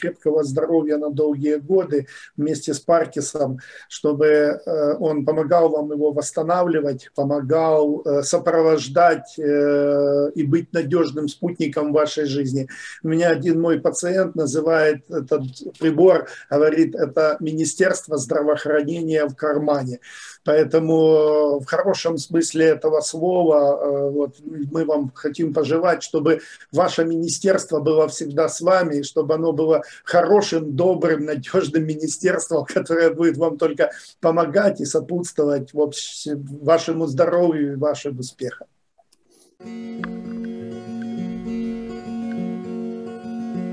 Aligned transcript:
крепкого 0.00 0.44
здоровья 0.44 0.96
на 0.96 1.10
долгие 1.10 1.56
годы 1.56 2.06
вместе 2.36 2.74
с 2.74 2.80
Паркисом, 2.80 3.58
чтобы 3.88 4.26
э, 4.26 4.94
он 4.98 5.24
помогал 5.24 5.68
вам 5.68 5.92
его 5.92 6.12
восстанавливать, 6.12 7.10
помогал 7.14 8.02
э, 8.04 8.22
сопровождать 8.22 9.38
э, 9.38 10.30
и 10.34 10.42
быть 10.44 10.72
надежным 10.72 11.28
спутником 11.28 11.90
в 11.90 11.94
вашей 11.94 12.24
жизни. 12.24 12.68
У 13.02 13.08
меня 13.08 13.30
один 13.30 13.60
мой 13.60 13.80
пациент 13.80 14.34
называет 14.34 15.08
этот 15.10 15.42
прибор, 15.78 16.28
говорит, 16.50 16.94
это 16.94 17.36
Министерство 17.40 18.16
здравоохранения 18.16 19.26
в 19.26 19.34
кармане. 19.36 20.00
Поэтому 20.44 21.60
в 21.60 21.64
хорошем 21.66 22.18
смысле 22.18 22.66
этого 22.66 23.00
слова 23.00 24.10
вот, 24.10 24.36
мы 24.40 24.84
вам 24.84 25.12
хотим 25.14 25.52
пожелать, 25.52 26.02
чтобы 26.02 26.40
ваше 26.72 27.04
министерство 27.04 27.80
было 27.80 28.08
всегда 28.08 28.48
с 28.48 28.60
вами, 28.60 28.96
и 28.96 29.02
чтобы 29.02 29.34
оно 29.34 29.52
было 29.52 29.82
хорошим, 30.04 30.74
добрым, 30.74 31.24
надежным 31.24 31.86
министерством, 31.86 32.64
которое 32.64 33.10
будет 33.10 33.36
вам 33.36 33.58
только 33.58 33.90
помогать 34.20 34.80
и 34.80 34.84
сопутствовать 34.84 35.72
в 35.72 35.80
общем, 35.80 36.46
вашему 36.62 37.06
здоровью 37.06 37.72
и 37.72 37.76
вашим 37.76 38.18
успехам. 38.18 38.66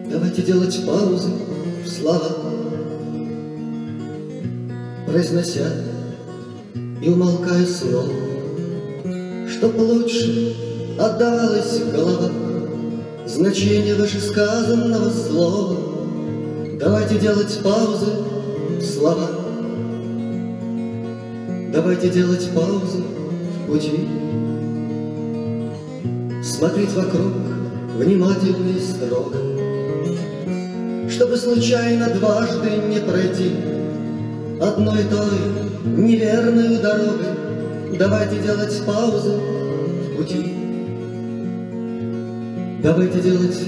Давайте 0.09 0.41
делать 0.41 0.86
паузы 0.86 1.30
в 1.84 1.88
словах, 1.88 2.38
произнося 5.06 5.68
и 7.02 7.09
умолкая 7.09 7.66
снова, 7.66 8.14
чтоб 9.50 9.78
лучше 9.78 10.56
отдавалась 11.00 11.80
голова 11.91 12.30
значение 13.28 13.96
вышесказанного 13.96 15.09
слова. 15.09 15.87
Давайте 16.80 17.18
делать 17.18 17.60
паузы 17.64 18.06
в 18.78 18.82
словах. 18.84 19.32
Давайте 21.74 22.10
делать 22.10 22.48
паузы 22.54 23.00
в 23.00 23.72
пути. 23.72 24.08
Смотреть 26.44 26.94
вокруг 26.94 27.34
внимательно 27.98 28.78
и 28.78 28.80
строго, 28.80 29.38
Чтобы 31.10 31.36
случайно 31.38 32.12
дважды 32.12 32.70
не 32.70 33.00
пройти 33.00 33.52
Одной 34.62 35.04
той 35.06 35.32
неверной 35.84 36.78
дорогой. 36.78 37.98
Давайте 37.98 38.38
делать 38.38 38.84
паузы 38.86 39.32
в 39.32 40.18
пути. 40.18 40.54
Давайте 42.84 43.20
делать 43.20 43.59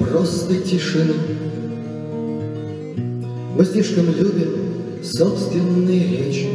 просто 0.00 0.54
тишину. 0.60 1.14
Мы 3.58 3.64
слишком 3.64 4.06
любим 4.06 5.02
собственные 5.02 5.98
речи, 5.98 6.46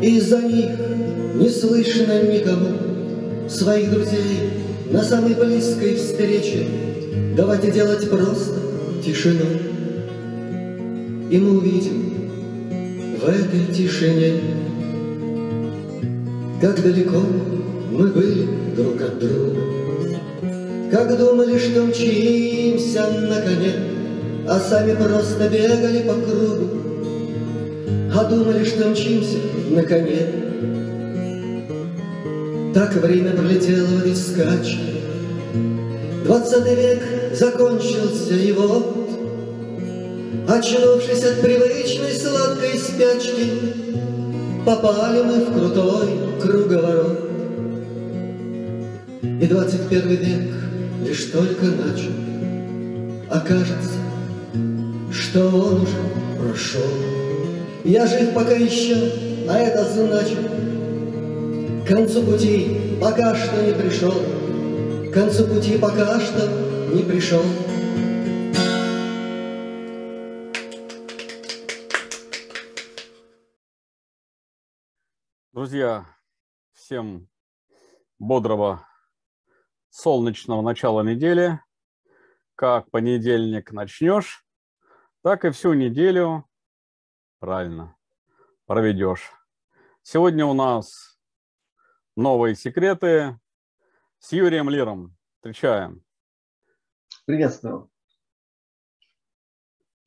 И 0.00 0.16
из-за 0.18 0.40
них 0.42 0.70
не 1.34 1.48
слышно 1.48 2.22
никому 2.22 3.48
Своих 3.48 3.90
друзей 3.90 4.52
на 4.92 5.02
самой 5.02 5.34
близкой 5.34 5.96
встрече. 5.96 6.68
Давайте 7.36 7.72
делать 7.72 8.08
просто 8.08 8.60
тишину, 9.04 9.44
И 11.32 11.36
мы 11.36 11.58
увидим 11.58 12.14
в 13.20 13.28
этой 13.28 13.74
тишине, 13.74 14.34
Как 16.60 16.80
далеко 16.80 17.22
мы 17.90 18.06
были 18.06 18.46
друг 18.76 19.00
от 19.00 19.18
друга. 19.18 19.60
Как 20.92 21.18
думали, 21.18 21.58
что 21.58 21.82
мчимся 21.82 23.08
на 23.08 23.40
коне, 23.40 23.95
А 24.48 24.60
сами 24.60 24.94
просто 24.94 25.48
бегали 25.48 26.02
по 26.02 26.14
кругу. 26.14 26.68
А 28.14 28.24
думали, 28.24 28.64
что 28.64 28.88
мчимся 28.88 29.38
на 29.70 29.82
коне. 29.82 30.26
Так 32.72 32.94
время 32.94 33.32
пролетело 33.32 33.86
в 33.86 34.00
этой. 34.00 34.78
Двадцатый 36.24 36.74
век 36.74 37.02
закончился, 37.32 38.34
и 38.34 38.52
вот, 38.52 39.08
Очнувшись 40.48 41.24
от 41.24 41.40
привычной 41.40 42.12
сладкой 42.12 42.78
спячки, 42.78 43.50
Попали 44.64 45.22
мы 45.22 45.44
в 45.44 45.52
крутой 45.52 46.08
круговорот. 46.40 47.30
И 49.22 49.46
двадцать 49.46 49.88
первый 49.88 50.16
век 50.16 50.52
лишь 51.04 51.24
только 51.26 51.66
начал, 51.66 52.12
А 53.30 53.40
кажется, 53.40 53.95
что 55.36 55.48
он 55.48 55.82
уже 55.82 56.38
прошел. 56.38 56.90
Я 57.84 58.06
жив 58.06 58.32
пока 58.32 58.52
еще, 58.52 58.94
а 59.50 59.58
это 59.58 59.84
значит, 59.84 60.38
К 61.84 61.88
концу 61.88 62.24
пути 62.24 62.98
пока 62.98 63.34
что 63.34 63.62
не 63.62 63.74
пришел, 63.74 64.14
К 65.10 65.12
концу 65.12 65.46
пути 65.46 65.76
пока 65.76 66.18
что 66.20 66.48
не 66.90 67.02
пришел. 67.02 67.42
Друзья, 75.52 76.06
всем 76.72 77.28
бодрого 78.18 78.88
солнечного 79.90 80.62
начала 80.62 81.02
недели. 81.02 81.60
Как 82.54 82.90
понедельник 82.90 83.70
начнешь, 83.72 84.45
так 85.26 85.44
и 85.44 85.50
всю 85.50 85.72
неделю 85.72 86.48
правильно 87.40 87.96
проведешь. 88.66 89.32
Сегодня 90.02 90.46
у 90.46 90.54
нас 90.54 91.18
новые 92.14 92.54
секреты 92.54 93.36
с 94.20 94.30
Юрием 94.30 94.70
Лиром. 94.70 95.16
Встречаем. 95.34 96.04
Приветствую. 97.24 97.90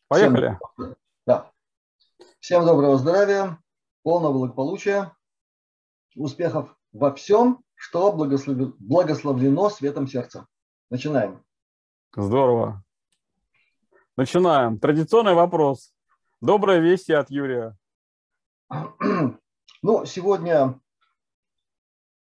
Поехали. 0.07 0.57
Всем, 0.77 0.95
да. 1.25 1.51
Всем 2.39 2.65
доброго 2.65 2.97
здравия, 2.97 3.61
полного 4.03 4.31
благополучия, 4.31 5.13
успехов 6.15 6.73
во 6.93 7.13
всем, 7.13 7.61
что 7.75 8.13
благословлено 8.13 9.69
светом 9.69 10.07
сердца. 10.07 10.47
Начинаем. 10.89 11.43
Здорово. 12.15 12.85
Начинаем. 14.19 14.79
Традиционный 14.79 15.33
вопрос. 15.33 15.93
Добрая 16.41 16.81
весть 16.81 17.09
от 17.09 17.31
Юрия. 17.31 17.77
Ну, 19.81 20.05
сегодня 20.05 20.77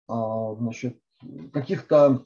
а, 0.08 0.56
значит, 0.56 1.02
каких-то 1.52 2.26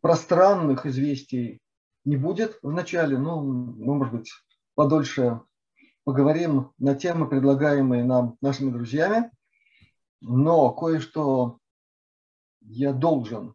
пространных 0.00 0.86
известий 0.86 1.60
не 2.04 2.16
будет 2.16 2.58
в 2.62 2.72
начале. 2.72 3.16
Ну, 3.16 3.40
мы, 3.40 3.94
может 3.94 4.12
быть, 4.12 4.32
подольше 4.74 5.40
поговорим 6.02 6.72
на 6.78 6.96
темы, 6.96 7.28
предлагаемые 7.28 8.02
нам 8.02 8.38
нашими 8.40 8.72
друзьями. 8.72 9.30
Но 10.20 10.72
кое-что 10.72 11.60
я 12.58 12.92
должен 12.92 13.54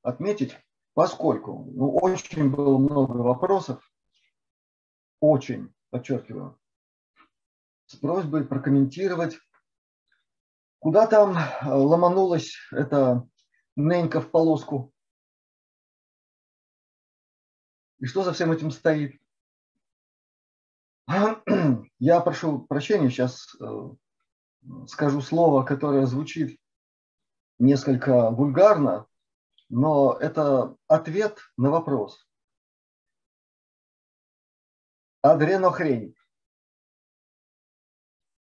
отметить, 0.00 0.56
поскольку 0.96 1.70
ну, 1.74 1.94
очень 1.94 2.48
было 2.48 2.78
много 2.78 3.18
вопросов, 3.18 3.86
очень, 5.20 5.74
подчеркиваю, 5.90 6.58
с 7.84 7.96
просьбой 7.96 8.46
прокомментировать, 8.46 9.38
куда 10.78 11.06
там 11.06 11.36
э, 11.36 11.68
ломанулась 11.68 12.56
эта 12.72 13.28
Ненька 13.76 14.22
в 14.22 14.30
полоску, 14.30 14.90
и 17.98 18.06
что 18.06 18.22
за 18.22 18.32
всем 18.32 18.50
этим 18.50 18.70
стоит. 18.70 19.20
Я 21.98 22.20
прошу 22.20 22.60
прощения, 22.60 23.10
сейчас 23.10 23.54
э, 23.60 23.90
скажу 24.86 25.20
слово, 25.20 25.62
которое 25.62 26.06
звучит 26.06 26.58
несколько 27.58 28.30
вульгарно, 28.30 29.06
но 29.68 30.16
это 30.20 30.76
ответ 30.86 31.38
на 31.56 31.70
вопрос. 31.70 32.26
Адренохрень. 35.22 36.14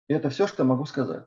И 0.08 0.14
это 0.14 0.30
все, 0.30 0.48
что 0.48 0.64
могу 0.64 0.86
сказать. 0.86 1.26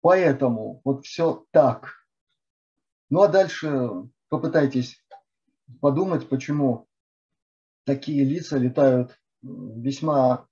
Поэтому 0.00 0.80
вот 0.84 1.04
все 1.04 1.46
так. 1.50 1.92
Ну 3.10 3.22
а 3.22 3.28
дальше 3.28 3.90
попытайтесь 4.28 5.04
подумать, 5.80 6.28
почему 6.28 6.88
такие 7.84 8.24
лица 8.24 8.56
летают 8.56 9.18
весьма 9.42 10.48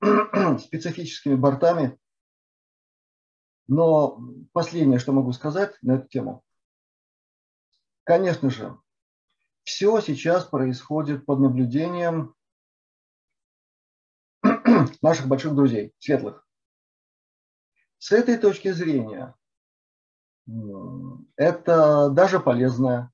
специфическими 0.60 1.34
бортами. 1.34 1.98
Но 3.68 4.20
последнее, 4.52 4.98
что 4.98 5.12
могу 5.12 5.32
сказать 5.32 5.76
на 5.82 5.92
эту 5.92 6.08
тему. 6.08 6.44
Конечно 8.04 8.50
же, 8.50 8.78
все 9.64 10.00
сейчас 10.00 10.44
происходит 10.44 11.26
под 11.26 11.40
наблюдением 11.40 12.34
наших 15.02 15.26
больших 15.26 15.54
друзей, 15.54 15.92
светлых. 15.98 16.46
С 17.98 18.12
этой 18.12 18.38
точки 18.38 18.70
зрения 18.70 19.34
это 21.34 22.10
даже 22.10 22.38
полезная 22.38 23.12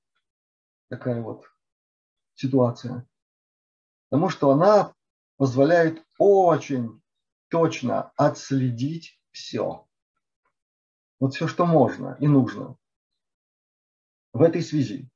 такая 0.89 1.21
вот 1.21 1.45
ситуация. 2.35 3.07
Потому 4.09 4.29
что 4.29 4.51
она 4.51 4.93
позволяет 5.37 6.05
очень 6.19 7.01
точно 7.49 8.11
отследить 8.15 9.19
все. 9.31 9.87
Вот 11.23 11.35
все, 11.35 11.47
что 11.47 11.65
можно 11.65 12.17
и 12.19 12.27
нужно 12.27 12.75
в 14.33 14.41
этой 14.41 14.61
связи. 14.61 15.09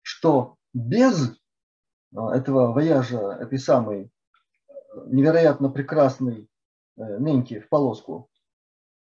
Что 0.00 0.56
без 0.72 1.36
а, 2.14 2.36
этого 2.36 2.72
вояжа, 2.72 3.38
этой 3.40 3.58
самой 3.58 4.04
э, 4.04 4.72
невероятно 5.08 5.68
прекрасной 5.68 6.48
э, 6.96 7.18
неньки 7.18 7.58
в 7.58 7.68
полоску, 7.68 8.30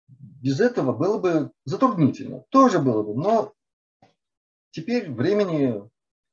без 0.08 0.58
этого 0.60 0.94
было 0.94 1.18
бы 1.18 1.52
затруднительно. 1.66 2.46
Тоже 2.48 2.78
было 2.78 3.02
бы, 3.02 3.14
но 3.14 3.52
теперь 4.70 5.12
времени 5.12 5.86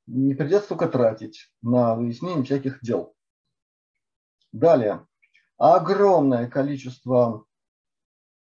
не 0.08 0.34
придется 0.34 0.70
только 0.70 0.88
тратить 0.88 1.52
на 1.62 1.96
выяснение 1.96 2.46
всяких 2.46 2.80
дел. 2.82 3.18
Далее. 4.54 5.06
Огромное 5.58 6.50
количество 6.50 7.44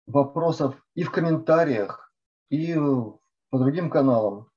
вопросов 0.06 0.74
и 0.94 1.02
в 1.02 1.10
комментариях, 1.10 2.12
и 2.50 2.74
по 2.74 3.58
другим 3.58 3.90
каналам 3.90 4.48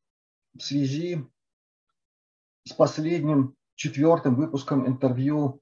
в 0.57 0.61
связи 0.61 1.25
с 2.65 2.73
последним 2.73 3.55
четвертым 3.75 4.35
выпуском 4.35 4.87
интервью 4.87 5.61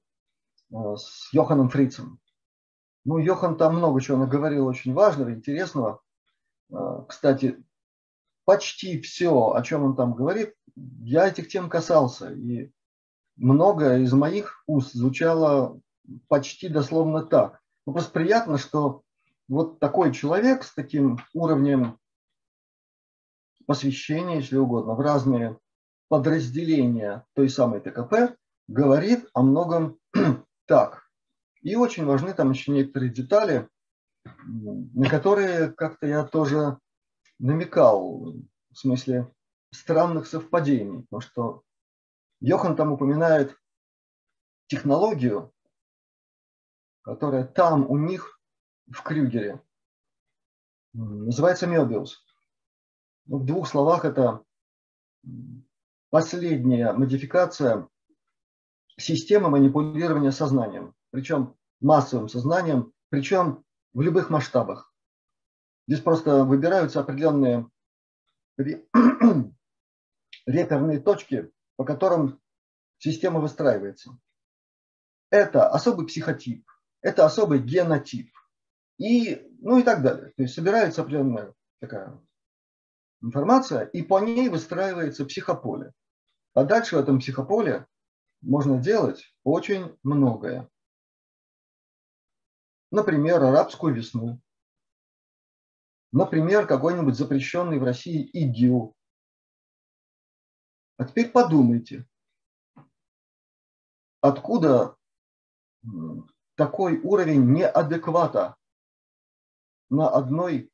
э, 0.72 0.96
с 0.96 1.32
Йоханом 1.32 1.68
Фрицем. 1.68 2.20
Ну, 3.04 3.18
Йохан 3.18 3.56
там 3.56 3.76
много 3.76 4.00
чего 4.00 4.16
наговорил 4.16 4.66
очень 4.66 4.94
важного, 4.94 5.34
интересного. 5.34 6.00
Э, 6.70 7.04
кстати, 7.08 7.62
почти 8.44 9.00
все, 9.00 9.52
о 9.52 9.62
чем 9.62 9.84
он 9.84 9.96
там 9.96 10.14
говорит, 10.14 10.54
я 10.76 11.28
этих 11.28 11.48
тем 11.48 11.68
касался. 11.68 12.32
И 12.32 12.70
многое 13.36 14.00
из 14.00 14.12
моих 14.12 14.62
уст 14.66 14.92
звучало 14.92 15.80
почти 16.28 16.68
дословно 16.68 17.22
так. 17.24 17.60
Ну, 17.86 17.92
просто 17.92 18.12
приятно, 18.12 18.58
что 18.58 19.02
вот 19.48 19.78
такой 19.78 20.12
человек 20.12 20.64
с 20.64 20.72
таким 20.74 21.18
уровнем 21.32 21.98
посвящения, 23.66 24.36
если 24.36 24.56
угодно, 24.56 24.94
в 24.94 25.00
разные 25.00 25.58
подразделения 26.08 27.24
той 27.34 27.48
самой 27.48 27.80
ТКП, 27.80 28.36
говорит 28.68 29.28
о 29.32 29.42
многом 29.42 29.98
так. 30.66 31.04
И 31.62 31.76
очень 31.76 32.04
важны 32.04 32.34
там 32.34 32.50
еще 32.50 32.72
некоторые 32.72 33.10
детали, 33.10 33.68
на 34.44 35.08
которые 35.08 35.72
как-то 35.72 36.06
я 36.06 36.24
тоже 36.24 36.78
намекал, 37.38 38.34
в 38.70 38.76
смысле 38.76 39.32
странных 39.70 40.26
совпадений, 40.26 41.02
потому 41.02 41.20
что 41.20 41.62
Йохан 42.40 42.76
там 42.76 42.92
упоминает 42.92 43.56
технологию, 44.66 45.52
которая 47.02 47.44
там 47.44 47.90
у 47.90 47.96
них 47.98 48.38
в 48.88 49.02
Крюгере 49.02 49.62
называется 50.92 51.66
Мебиус. 51.66 52.24
Ну, 53.26 53.38
в 53.38 53.46
двух 53.46 53.68
словах 53.68 54.04
это 54.04 54.44
последняя 56.10 56.92
модификация 56.92 57.88
системы 58.96 59.50
манипулирования 59.50 60.30
сознанием, 60.30 60.94
причем 61.10 61.56
массовым 61.80 62.28
сознанием, 62.28 62.92
причем 63.08 63.64
в 63.92 64.02
любых 64.02 64.30
масштабах. 64.30 64.92
Здесь 65.86 66.00
просто 66.00 66.44
выбираются 66.44 67.00
определенные 67.00 67.68
реперные 70.46 71.00
точки, 71.00 71.50
по 71.76 71.84
которым 71.84 72.40
система 72.98 73.40
выстраивается. 73.40 74.18
Это 75.30 75.68
особый 75.68 76.06
психотип, 76.06 76.64
это 77.00 77.24
особый 77.26 77.58
генотип 77.58 78.30
и, 78.98 79.46
ну 79.60 79.78
и 79.78 79.82
так 79.82 80.02
далее. 80.02 80.32
То 80.36 80.42
есть 80.42 80.54
собирается 80.54 81.02
определенная 81.02 81.54
такая 81.80 82.20
информация, 83.22 83.84
и 83.86 84.02
по 84.02 84.20
ней 84.20 84.48
выстраивается 84.48 85.24
психополе. 85.24 85.92
А 86.54 86.64
дальше 86.64 86.96
в 86.96 87.00
этом 87.00 87.18
психополе 87.18 87.86
можно 88.42 88.78
делать 88.78 89.34
очень 89.42 89.96
многое. 90.02 90.68
Например, 92.90 93.42
арабскую 93.42 93.94
весну. 93.94 94.40
Например, 96.12 96.66
какой-нибудь 96.66 97.16
запрещенный 97.16 97.78
в 97.78 97.84
России 97.84 98.22
ИГИЛ. 98.22 98.94
А 100.96 101.04
теперь 101.04 101.30
подумайте, 101.30 102.06
откуда 104.20 104.96
такой 106.54 107.00
уровень 107.00 107.50
неадеквата 107.52 108.54
на 109.94 110.08
одной 110.08 110.70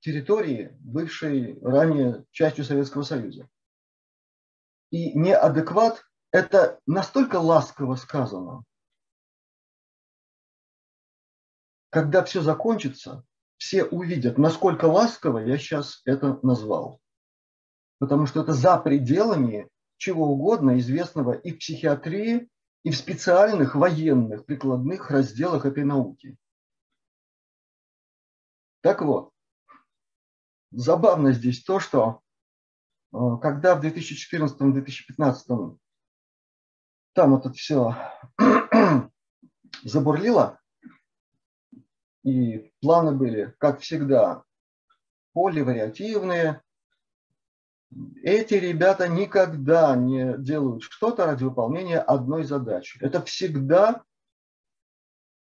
территории, 0.00 0.76
бывшей 0.80 1.58
ранее 1.60 2.24
частью 2.30 2.64
Советского 2.64 3.02
Союза. 3.02 3.48
И 4.90 5.12
неадекват– 5.18 6.04
это 6.30 6.80
настолько 6.86 7.36
ласково 7.36 7.96
сказано. 7.96 8.64
Когда 11.90 12.22
все 12.24 12.42
закончится, 12.42 13.24
все 13.56 13.84
увидят, 13.84 14.38
насколько 14.38 14.84
ласково 14.84 15.38
я 15.38 15.58
сейчас 15.58 16.02
это 16.04 16.38
назвал. 16.42 17.00
Потому 17.98 18.26
что 18.26 18.42
это 18.42 18.52
за 18.52 18.78
пределами 18.78 19.68
чего 19.96 20.28
угодно 20.28 20.78
известного 20.78 21.32
и 21.32 21.52
в 21.52 21.58
психиатрии, 21.58 22.48
и 22.84 22.90
в 22.90 22.96
специальных 22.96 23.74
военных 23.74 24.46
прикладных 24.46 25.10
разделах 25.10 25.66
этой 25.66 25.84
науки. 25.84 26.36
Так 28.80 29.02
вот, 29.02 29.32
забавно 30.70 31.32
здесь 31.32 31.64
то, 31.64 31.80
что 31.80 32.20
э, 33.12 33.16
когда 33.42 33.74
в 33.74 33.84
2014-2015 33.84 35.78
там 37.14 37.34
это 37.36 37.52
все 37.52 37.96
забурлило, 39.82 40.60
и 42.22 42.72
планы 42.80 43.12
были, 43.12 43.54
как 43.58 43.80
всегда, 43.80 44.44
поливариативные, 45.32 46.62
эти 48.22 48.54
ребята 48.54 49.08
никогда 49.08 49.96
не 49.96 50.36
делают 50.38 50.82
что-то 50.82 51.24
ради 51.26 51.44
выполнения 51.44 51.98
одной 51.98 52.44
задачи. 52.44 52.98
Это 53.00 53.22
всегда 53.22 54.04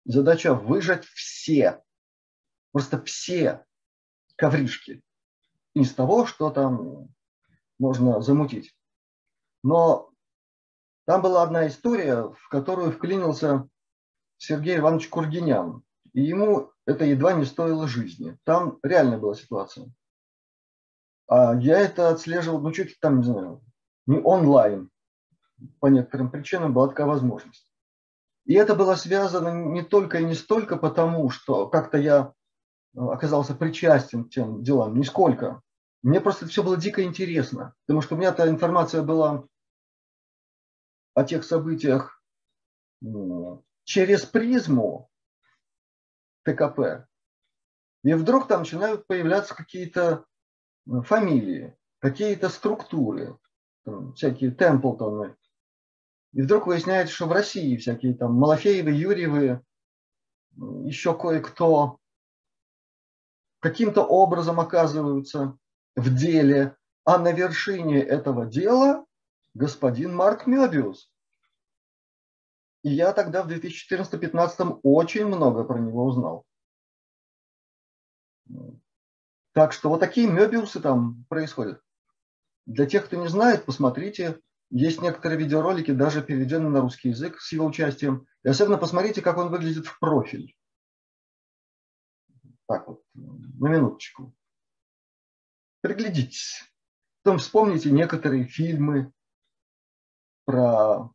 задача 0.06 0.54
выжать 0.54 1.04
все, 1.04 1.82
просто 2.72 3.02
все 3.02 3.64
ковришки 4.36 5.02
из 5.74 5.94
того, 5.94 6.26
что 6.26 6.50
там 6.50 7.08
можно 7.78 8.20
замутить. 8.20 8.74
Но 9.62 10.10
там 11.06 11.22
была 11.22 11.42
одна 11.42 11.66
история, 11.66 12.22
в 12.22 12.48
которую 12.48 12.92
вклинился 12.92 13.68
Сергей 14.38 14.78
Иванович 14.78 15.08
Кургинян. 15.08 15.82
И 16.12 16.22
ему 16.22 16.72
это 16.86 17.04
едва 17.04 17.34
не 17.34 17.44
стоило 17.44 17.86
жизни. 17.86 18.38
Там 18.44 18.78
реально 18.82 19.18
была 19.18 19.34
ситуация. 19.34 19.90
А 21.28 21.54
я 21.54 21.78
это 21.78 22.08
отслеживал, 22.08 22.60
ну, 22.60 22.72
чуть 22.72 22.98
там, 23.00 23.18
не 23.18 23.24
знаю, 23.24 23.62
не 24.06 24.18
онлайн. 24.18 24.90
По 25.78 25.86
некоторым 25.86 26.30
причинам 26.30 26.72
была 26.72 26.88
такая 26.88 27.06
возможность. 27.06 27.70
И 28.46 28.54
это 28.54 28.74
было 28.74 28.94
связано 28.94 29.72
не 29.72 29.82
только 29.82 30.18
и 30.18 30.24
не 30.24 30.34
столько 30.34 30.76
потому, 30.76 31.30
что 31.30 31.68
как-то 31.68 31.98
я 31.98 32.32
оказался 32.94 33.54
причастен 33.54 34.24
к 34.24 34.30
тем 34.30 34.62
делам, 34.62 34.96
нисколько. 34.96 35.62
Мне 36.02 36.20
просто 36.20 36.46
все 36.46 36.62
было 36.62 36.76
дико 36.76 37.02
интересно, 37.02 37.74
потому 37.86 38.00
что 38.00 38.14
у 38.14 38.18
меня 38.18 38.30
эта 38.30 38.48
информация 38.48 39.02
была 39.02 39.44
о 41.14 41.24
тех 41.24 41.44
событиях 41.44 42.22
через 43.84 44.24
призму 44.24 45.10
ТКП. 46.44 47.06
И 48.02 48.14
вдруг 48.14 48.48
там 48.48 48.60
начинают 48.60 49.06
появляться 49.06 49.54
какие-то 49.54 50.24
фамилии, 51.04 51.76
какие-то 51.98 52.48
структуры, 52.48 53.38
там, 53.84 54.14
всякие 54.14 54.52
Темплтоны. 54.52 55.36
И 56.32 56.42
вдруг 56.42 56.66
выясняется, 56.66 57.14
что 57.14 57.26
в 57.26 57.32
России 57.32 57.76
всякие 57.76 58.14
там 58.14 58.34
Малафеевы, 58.34 58.90
Юрьевы, 58.90 59.62
еще 60.56 61.16
кое-кто 61.16 61.99
каким-то 63.60 64.02
образом 64.02 64.58
оказываются 64.58 65.56
в 65.96 66.14
деле 66.14 66.76
А 67.04 67.18
на 67.18 67.32
вершине 67.32 68.00
этого 68.00 68.46
дела 68.46 69.04
господин 69.54 70.14
Марк 70.14 70.46
Мебиус. 70.46 71.10
И 72.82 72.90
я 72.90 73.12
тогда 73.12 73.42
в 73.42 73.48
2014-2015 73.48 74.80
очень 74.82 75.26
много 75.26 75.64
про 75.64 75.78
него 75.78 76.04
узнал. 76.04 76.44
Так 79.52 79.72
что 79.72 79.88
вот 79.88 80.00
такие 80.00 80.28
Мебиусы 80.28 80.80
там 80.80 81.24
происходят. 81.28 81.82
Для 82.66 82.86
тех, 82.86 83.06
кто 83.06 83.16
не 83.16 83.28
знает, 83.28 83.64
посмотрите. 83.64 84.40
Есть 84.70 85.02
некоторые 85.02 85.38
видеоролики, 85.38 85.90
даже 85.90 86.22
переведенные 86.22 86.70
на 86.70 86.80
русский 86.80 87.08
язык 87.08 87.40
с 87.40 87.50
его 87.52 87.66
участием. 87.66 88.26
И 88.44 88.48
особенно 88.48 88.78
посмотрите, 88.78 89.20
как 89.20 89.36
он 89.36 89.50
выглядит 89.50 89.86
в 89.86 89.98
профиль. 89.98 90.54
Так 92.70 92.86
вот, 92.86 93.02
на 93.14 93.68
минуточку. 93.68 94.32
Приглядитесь. 95.80 96.72
Потом 97.20 97.38
вспомните 97.38 97.90
некоторые 97.90 98.44
фильмы 98.44 99.12
про 100.44 101.10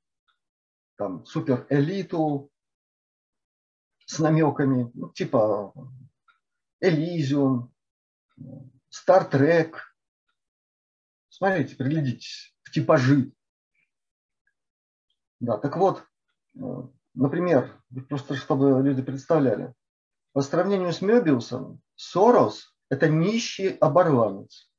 там, 0.97 1.25
суперэлиту 1.25 2.51
с 4.05 4.19
намеками, 4.19 4.91
ну, 4.95 5.13
типа 5.13 5.73
Элизиум, 6.81 7.73
Стартрек. 8.89 9.95
Смотрите, 11.29 11.77
приглядитесь 11.77 12.53
в 12.63 12.71
типажи. 12.71 13.31
Да, 15.39 15.57
так 15.57 15.77
вот, 15.77 16.05
э, 16.55 16.59
например, 17.13 17.81
просто 18.09 18.35
чтобы 18.35 18.81
люди 18.83 19.01
представляли, 19.01 19.73
по 20.35 20.41
сравнению 20.41 20.91
с 20.91 21.01
Мебиусом, 21.01 21.81
Сорос– 21.95 22.75
это 22.89 23.07
нищий 23.07 23.69
оборванец. 23.77 24.69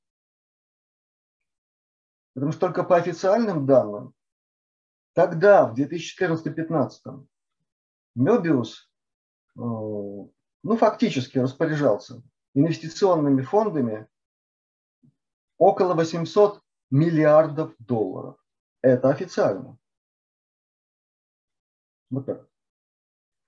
Потому 2.34 2.52
что 2.52 2.60
только 2.60 2.84
по 2.84 2.96
официальным 2.96 3.64
данным, 3.64 4.12
тогда, 5.14 5.64
в 5.66 5.74
2014-2015, 5.80 7.26
Мебиус, 8.16 8.90
э, 9.56 9.60
ну, 9.60 10.76
фактически 10.78 11.38
распоряжался 11.38 12.22
инвестиционными 12.52 13.40
фондами 13.40 14.06
около 15.56 15.94
800 15.94 16.60
миллиардов 16.90 17.74
долларов. 17.78 18.36
Это 18.82 19.08
официально. 19.08 19.78
Вот 22.10 22.26
так. 22.26 22.46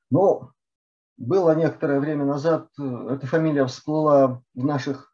Но 0.09 0.55
было 1.19 1.55
некоторое 1.55 1.99
время 2.01 2.25
назад, 2.25 2.71
э, 2.79 3.09
эта 3.11 3.27
фамилия 3.27 3.67
всплыла 3.67 4.43
в 4.55 4.65
наших 4.65 5.13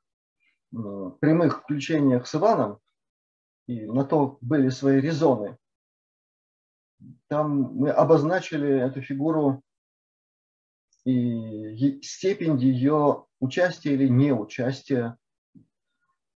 э, 0.72 0.76
прямых 1.20 1.62
включениях 1.62 2.26
с 2.26 2.34
Иваном, 2.34 2.78
и 3.66 3.86
на 3.86 4.04
то 4.04 4.38
были 4.42 4.68
свои 4.68 5.00
резоны. 5.00 5.56
Там 7.28 7.74
мы 7.74 7.90
обозначили 7.90 8.68
эту 8.80 9.00
фигуру 9.00 9.62
и 11.04 12.00
степень 12.02 12.58
ее 12.58 13.26
участия 13.40 13.94
или 13.94 14.08
неучастия 14.08 15.18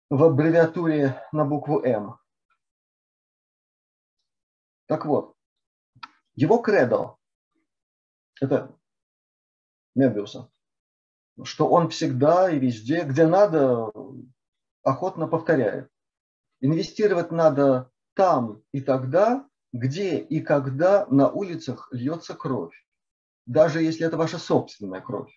в 0.10 0.24
аббревиатуре 0.24 1.22
на 1.34 1.46
букву 1.46 1.82
М. 1.84 2.18
Так 4.88 5.06
вот, 5.06 5.36
его 6.36 6.60
кредо, 6.60 7.18
это 8.40 8.77
Мебиуса, 9.98 10.50
что 11.44 11.68
он 11.68 11.90
всегда 11.90 12.50
и 12.52 12.60
везде, 12.60 13.04
где 13.04 13.26
надо, 13.26 13.92
охотно 14.84 15.28
повторяет. 15.28 15.90
Инвестировать 16.62 17.32
надо 17.32 17.92
там 18.14 18.62
и 18.72 18.82
тогда, 18.82 19.48
где 19.74 20.20
и 20.20 20.40
когда 20.40 21.08
на 21.08 21.30
улицах 21.30 21.90
льется 21.92 22.36
кровь, 22.36 22.76
даже 23.46 23.82
если 23.82 24.06
это 24.06 24.18
ваша 24.18 24.38
собственная 24.38 25.02
кровь. 25.02 25.34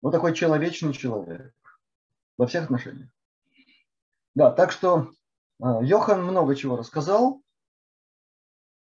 Вот 0.00 0.10
такой 0.10 0.34
человечный 0.34 0.94
человек 0.94 1.54
во 2.36 2.46
всех 2.46 2.64
отношениях. 2.64 3.10
Да, 4.34 4.50
так 4.50 4.72
что 4.72 5.12
а, 5.60 5.82
Йохан 5.82 6.24
много 6.24 6.56
чего 6.56 6.76
рассказал, 6.76 7.42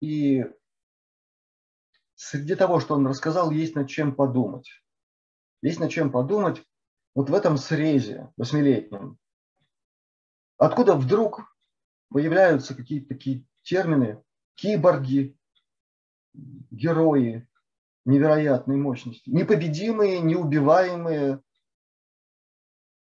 и 0.01 0.45
среди 2.21 2.55
того, 2.55 2.79
что 2.79 2.93
он 2.95 3.07
рассказал, 3.07 3.49
есть 3.49 3.75
над 3.75 3.89
чем 3.89 4.15
подумать. 4.15 4.69
Есть 5.63 5.79
над 5.79 5.89
чем 5.89 6.11
подумать 6.11 6.63
вот 7.15 7.29
в 7.29 7.33
этом 7.33 7.57
срезе 7.57 8.31
восьмилетнем. 8.37 9.17
Откуда 10.57 10.95
вдруг 10.95 11.57
появляются 12.09 12.75
какие-то 12.75 13.09
такие 13.09 13.45
термины, 13.63 14.23
киборги, 14.53 15.35
герои 16.33 17.47
невероятной 18.05 18.77
мощности, 18.77 19.29
непобедимые, 19.29 20.19
неубиваемые. 20.19 21.41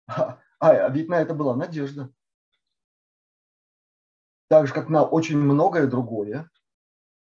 А, 0.07 0.39
а 0.59 0.89
ведь 0.89 1.09
на 1.09 1.21
это 1.21 1.33
была 1.33 1.55
надежда. 1.55 2.11
Так 4.47 4.67
же, 4.67 4.73
как 4.73 4.89
на 4.89 5.03
очень 5.03 5.37
многое 5.37 5.87
другое. 5.87 6.49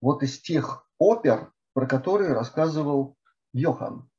Вот 0.01 0.23
из 0.23 0.41
тех 0.41 0.89
опер, 0.97 1.53
про 1.73 1.87
которые 1.87 2.33
рассказывал 2.33 3.17
Йохан. 3.53 4.09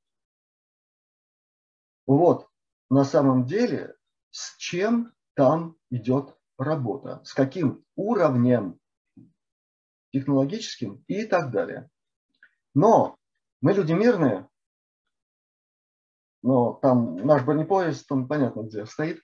Вот 2.06 2.49
на 2.90 3.04
самом 3.04 3.47
деле 3.47 3.94
с 4.30 4.56
чем 4.56 5.12
там 5.35 5.76
идет 5.90 6.37
работа, 6.59 7.21
с 7.25 7.32
каким 7.32 7.85
уровнем 7.97 8.78
технологическим 10.12 11.04
и 11.06 11.25
так 11.25 11.50
далее. 11.50 11.88
Но 12.75 13.16
мы 13.61 13.73
люди 13.73 13.92
мирные, 13.92 14.49
но 16.42 16.75
там 16.75 17.16
наш 17.16 17.44
бронепоезд, 17.44 18.11
он 18.11 18.26
понятно 18.26 18.62
где 18.62 18.85
стоит, 18.87 19.23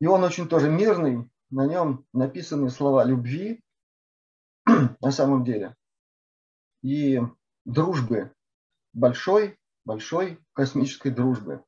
и 0.00 0.06
он 0.06 0.22
очень 0.24 0.48
тоже 0.48 0.70
мирный, 0.70 1.28
на 1.50 1.66
нем 1.66 2.04
написаны 2.12 2.70
слова 2.70 3.04
любви 3.04 3.62
на 5.00 5.10
самом 5.10 5.44
деле 5.44 5.76
и 6.86 7.20
дружбы, 7.64 8.32
большой, 8.92 9.58
большой 9.84 10.38
космической 10.52 11.10
дружбы. 11.10 11.64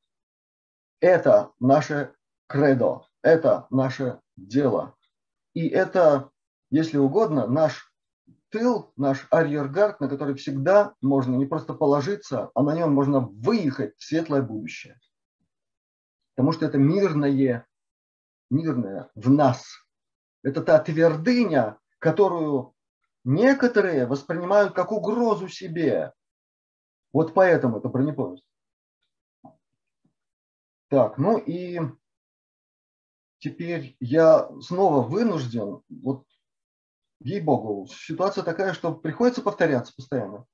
Это 1.01 1.51
наше 1.59 2.15
кредо, 2.47 3.09
это 3.23 3.67
наше 3.71 4.21
дело. 4.37 4.95
И 5.55 5.67
это, 5.67 6.31
если 6.71 6.99
угодно, 6.99 7.49
наш 7.49 7.93
тыл, 8.51 8.93
наш 8.97 9.27
арьергард, 9.33 10.01
на 10.01 10.09
который 10.09 10.37
всегда 10.37 10.95
можно 11.01 11.35
не 11.35 11.47
просто 11.47 11.75
положиться, 11.75 12.53
а 12.55 12.63
на 12.63 12.77
нем 12.77 12.93
можно 12.93 13.19
выехать 13.19 13.97
в 13.97 14.05
светлое 14.05 14.43
будущее. 14.43 15.01
Потому 16.37 16.53
что 16.53 16.65
это 16.65 16.79
мирное, 16.79 17.67
мирное 18.51 19.11
в 19.17 19.31
нас. 19.33 19.67
Это 20.45 20.63
та 20.63 20.79
твердыня, 20.79 21.77
которую 21.99 22.77
Некоторые 23.31 24.07
воспринимают 24.07 24.73
как 24.73 24.91
угрозу 24.91 25.49
себе. 25.49 26.15
Вот 27.13 27.35
поэтому 27.35 27.77
это 27.77 27.91
бронепоезд. 27.91 28.43
Так, 30.89 31.19
ну 31.19 31.37
и 31.37 31.79
теперь 33.39 33.99
я 34.01 34.49
снова 34.63 35.07
вынужден, 35.07 35.83
вот 35.91 36.25
ей-богу, 37.21 37.87
ситуация 37.89 38.43
такая, 38.45 38.73
что 38.73 38.95
приходится 38.95 39.43
повторяться 39.43 39.93
постоянно. 39.95 40.47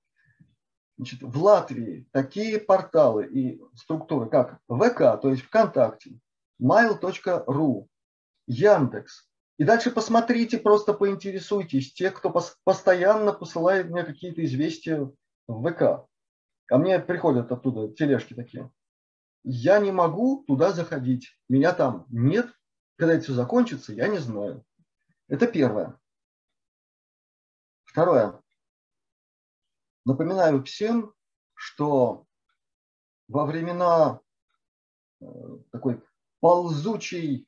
Значит, 0.96 1.22
в 1.22 1.40
Латвии 1.40 2.08
такие 2.10 2.58
порталы 2.58 3.24
и 3.24 3.62
структуры, 3.76 4.28
как 4.28 4.58
ВК, 4.68 5.22
то 5.22 5.30
есть 5.30 5.44
ВКонтакте, 5.44 6.18
mail.ru, 6.60 7.86
Яндекс, 8.48 9.30
и 9.56 9.64
дальше 9.64 9.90
посмотрите, 9.92 10.58
просто 10.58 10.94
поинтересуйтесь, 10.94 11.92
те, 11.92 12.10
кто 12.10 12.30
постоянно 12.64 13.32
посылает 13.32 13.88
мне 13.88 14.04
какие-то 14.04 14.44
известия 14.44 15.12
в 15.46 15.70
ВК. 15.70 16.08
Ко 16.66 16.78
мне 16.78 16.98
приходят 16.98 17.52
оттуда 17.52 17.92
тележки 17.94 18.34
такие. 18.34 18.72
Я 19.44 19.78
не 19.78 19.92
могу 19.92 20.42
туда 20.46 20.72
заходить. 20.72 21.38
Меня 21.48 21.72
там 21.72 22.06
нет. 22.08 22.50
Когда 22.96 23.14
это 23.14 23.24
все 23.24 23.34
закончится, 23.34 23.92
я 23.92 24.08
не 24.08 24.18
знаю. 24.18 24.64
Это 25.28 25.46
первое. 25.46 26.00
Второе. 27.84 28.40
Напоминаю 30.04 30.64
всем, 30.64 31.14
что 31.54 32.26
во 33.28 33.46
времена 33.46 34.20
э, 35.20 35.26
такой 35.70 36.02
ползучей 36.40 37.46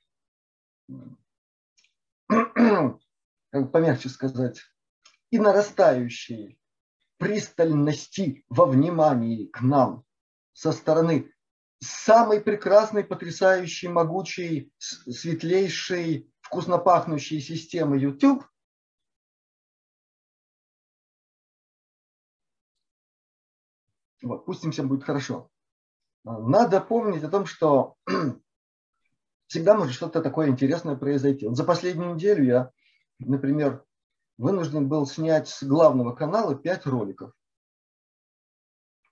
как 2.28 3.73
помягче 3.73 4.09
сказать, 4.09 4.62
и 5.30 5.38
нарастающей 5.38 6.59
пристальности 7.18 8.45
во 8.49 8.66
внимании 8.66 9.47
к 9.47 9.61
нам 9.61 10.04
со 10.52 10.73
стороны 10.73 11.33
самой 11.80 12.40
прекрасной, 12.40 13.04
потрясающей, 13.04 13.88
могучей, 13.88 14.73
светлейшей, 14.78 16.30
вкусно 16.40 16.78
пахнущей 16.78 17.40
системы 17.40 17.99
YouTube 17.99 18.45
Вот, 24.26 24.45
пусть 24.45 24.64
им 24.64 24.73
всем 24.73 24.88
будет 24.88 25.04
хорошо. 25.04 25.50
Надо 26.25 26.80
помнить 26.80 27.23
о 27.23 27.30
том, 27.30 27.47
что 27.47 27.97
всегда 29.47 29.76
может 29.76 29.95
что-то 29.95 30.23
такое 30.23 30.49
интересное 30.49 30.97
произойти. 30.97 31.47
Вот 31.47 31.57
за 31.57 31.65
последнюю 31.65 32.15
неделю 32.15 32.45
я, 32.45 32.71
например, 33.19 33.85
вынужден 34.38 34.88
был 34.88 35.07
снять 35.07 35.49
с 35.49 35.62
главного 35.62 36.15
канала 36.15 36.55
5 36.55 36.87
роликов, 36.87 37.33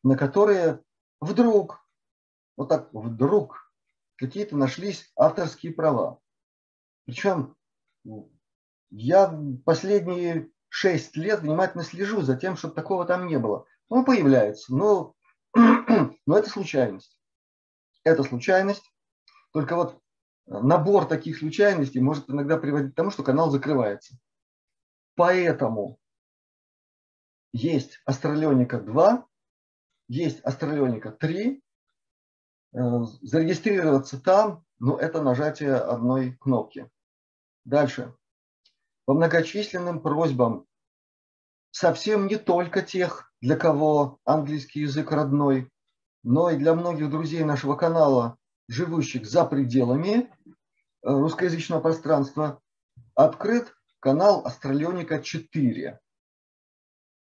на 0.03 0.17
которые 0.17 0.83
вдруг, 1.21 1.87
вот 2.57 2.69
так 2.69 2.93
вдруг, 2.93 3.73
какие-то 4.17 4.57
нашлись 4.57 5.11
авторские 5.17 5.73
права. 5.73 6.21
Причем 7.07 7.57
я 8.91 9.41
последние 9.64 10.50
6 10.69 11.17
лет 11.17 11.41
внимательно 11.41 11.85
слежу 11.85 12.23
за 12.23 12.37
тем, 12.37 12.57
чтобы 12.57 12.75
такого 12.75 13.07
там 13.07 13.26
не 13.26 13.38
было. 13.38 13.67
Он 13.89 14.04
появляется, 14.04 14.75
но, 14.75 15.15
но 15.54 16.39
это 16.39 16.50
случайность. 16.50 17.19
Это 18.02 18.23
случайность. 18.23 18.93
Только 19.52 19.76
вот 19.76 20.00
набор 20.47 21.07
таких 21.07 21.39
случайностей 21.39 22.00
может 22.00 22.28
иногда 22.28 22.59
приводить 22.59 22.93
к 22.93 22.97
тому, 22.97 23.11
что 23.11 23.23
канал 23.23 23.50
закрывается. 23.50 24.17
Поэтому 25.17 25.99
есть 27.52 28.00
Астралионика 28.04 28.80
2, 28.80 29.26
есть 30.09 30.41
Астралионика 30.41 31.11
3. 31.13 31.63
Э, 32.75 32.78
зарегистрироваться 33.23 34.21
там, 34.21 34.65
ну, 34.78 34.97
это 34.97 35.23
нажатие 35.23 35.76
одной 35.76 36.37
кнопки. 36.41 36.91
Дальше. 37.65 38.15
По 39.04 39.15
многочисленным 39.15 40.00
просьбам 40.00 40.67
совсем 41.71 42.26
не 42.26 42.37
только 42.37 42.83
тех, 42.83 43.33
для 43.41 43.57
кого 43.57 44.19
английский 44.25 44.80
язык 44.80 45.13
родной, 45.13 45.71
но 46.23 46.50
и 46.50 46.57
для 46.57 46.75
многих 46.75 47.11
друзей 47.11 47.45
нашего 47.45 47.76
канала, 47.76 48.39
живущих 48.69 49.27
за 49.27 49.45
пределами 49.45 50.15
э, 50.15 50.29
русскоязычного 51.03 51.81
пространства, 51.81 52.61
открыт 53.15 53.75
канал 54.00 54.45
Астралионика 54.45 55.23
4. 55.23 56.00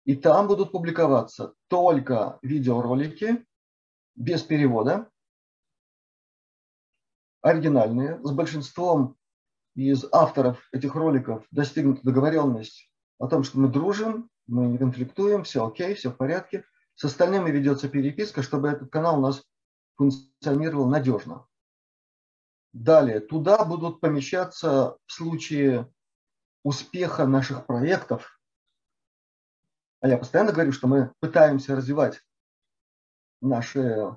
И 0.04 0.16
там 0.16 0.48
будут 0.48 0.72
публиковаться 0.72 1.54
только 1.68 2.38
видеоролики 2.42 3.44
без 4.14 4.42
перевода, 4.42 5.10
оригинальные. 7.42 8.20
С 8.22 8.30
большинством 8.32 9.16
из 9.74 10.04
авторов 10.12 10.68
этих 10.72 10.94
роликов 10.94 11.44
достигнута 11.50 12.00
договоренность 12.02 12.90
о 13.18 13.28
том, 13.28 13.44
что 13.44 13.58
мы 13.58 13.68
дружим, 13.68 14.28
мы 14.46 14.66
не 14.66 14.78
конфликтуем, 14.78 15.44
все 15.44 15.66
окей, 15.66 15.94
все 15.94 16.10
в 16.10 16.16
порядке. 16.16 16.64
С 16.96 17.04
остальными 17.04 17.50
ведется 17.50 17.88
переписка, 17.88 18.42
чтобы 18.42 18.68
этот 18.68 18.90
канал 18.90 19.18
у 19.18 19.22
нас 19.22 19.42
функционировал 20.00 20.86
надежно. 20.86 21.46
Далее, 22.72 23.20
туда 23.20 23.66
будут 23.66 24.00
помещаться 24.00 24.96
в 25.04 25.12
случае 25.12 25.92
успеха 26.62 27.26
наших 27.26 27.66
проектов. 27.66 28.40
А 30.00 30.08
я 30.08 30.16
постоянно 30.16 30.52
говорю, 30.52 30.72
что 30.72 30.86
мы 30.86 31.12
пытаемся 31.20 31.76
развивать 31.76 32.22
наши 33.42 34.16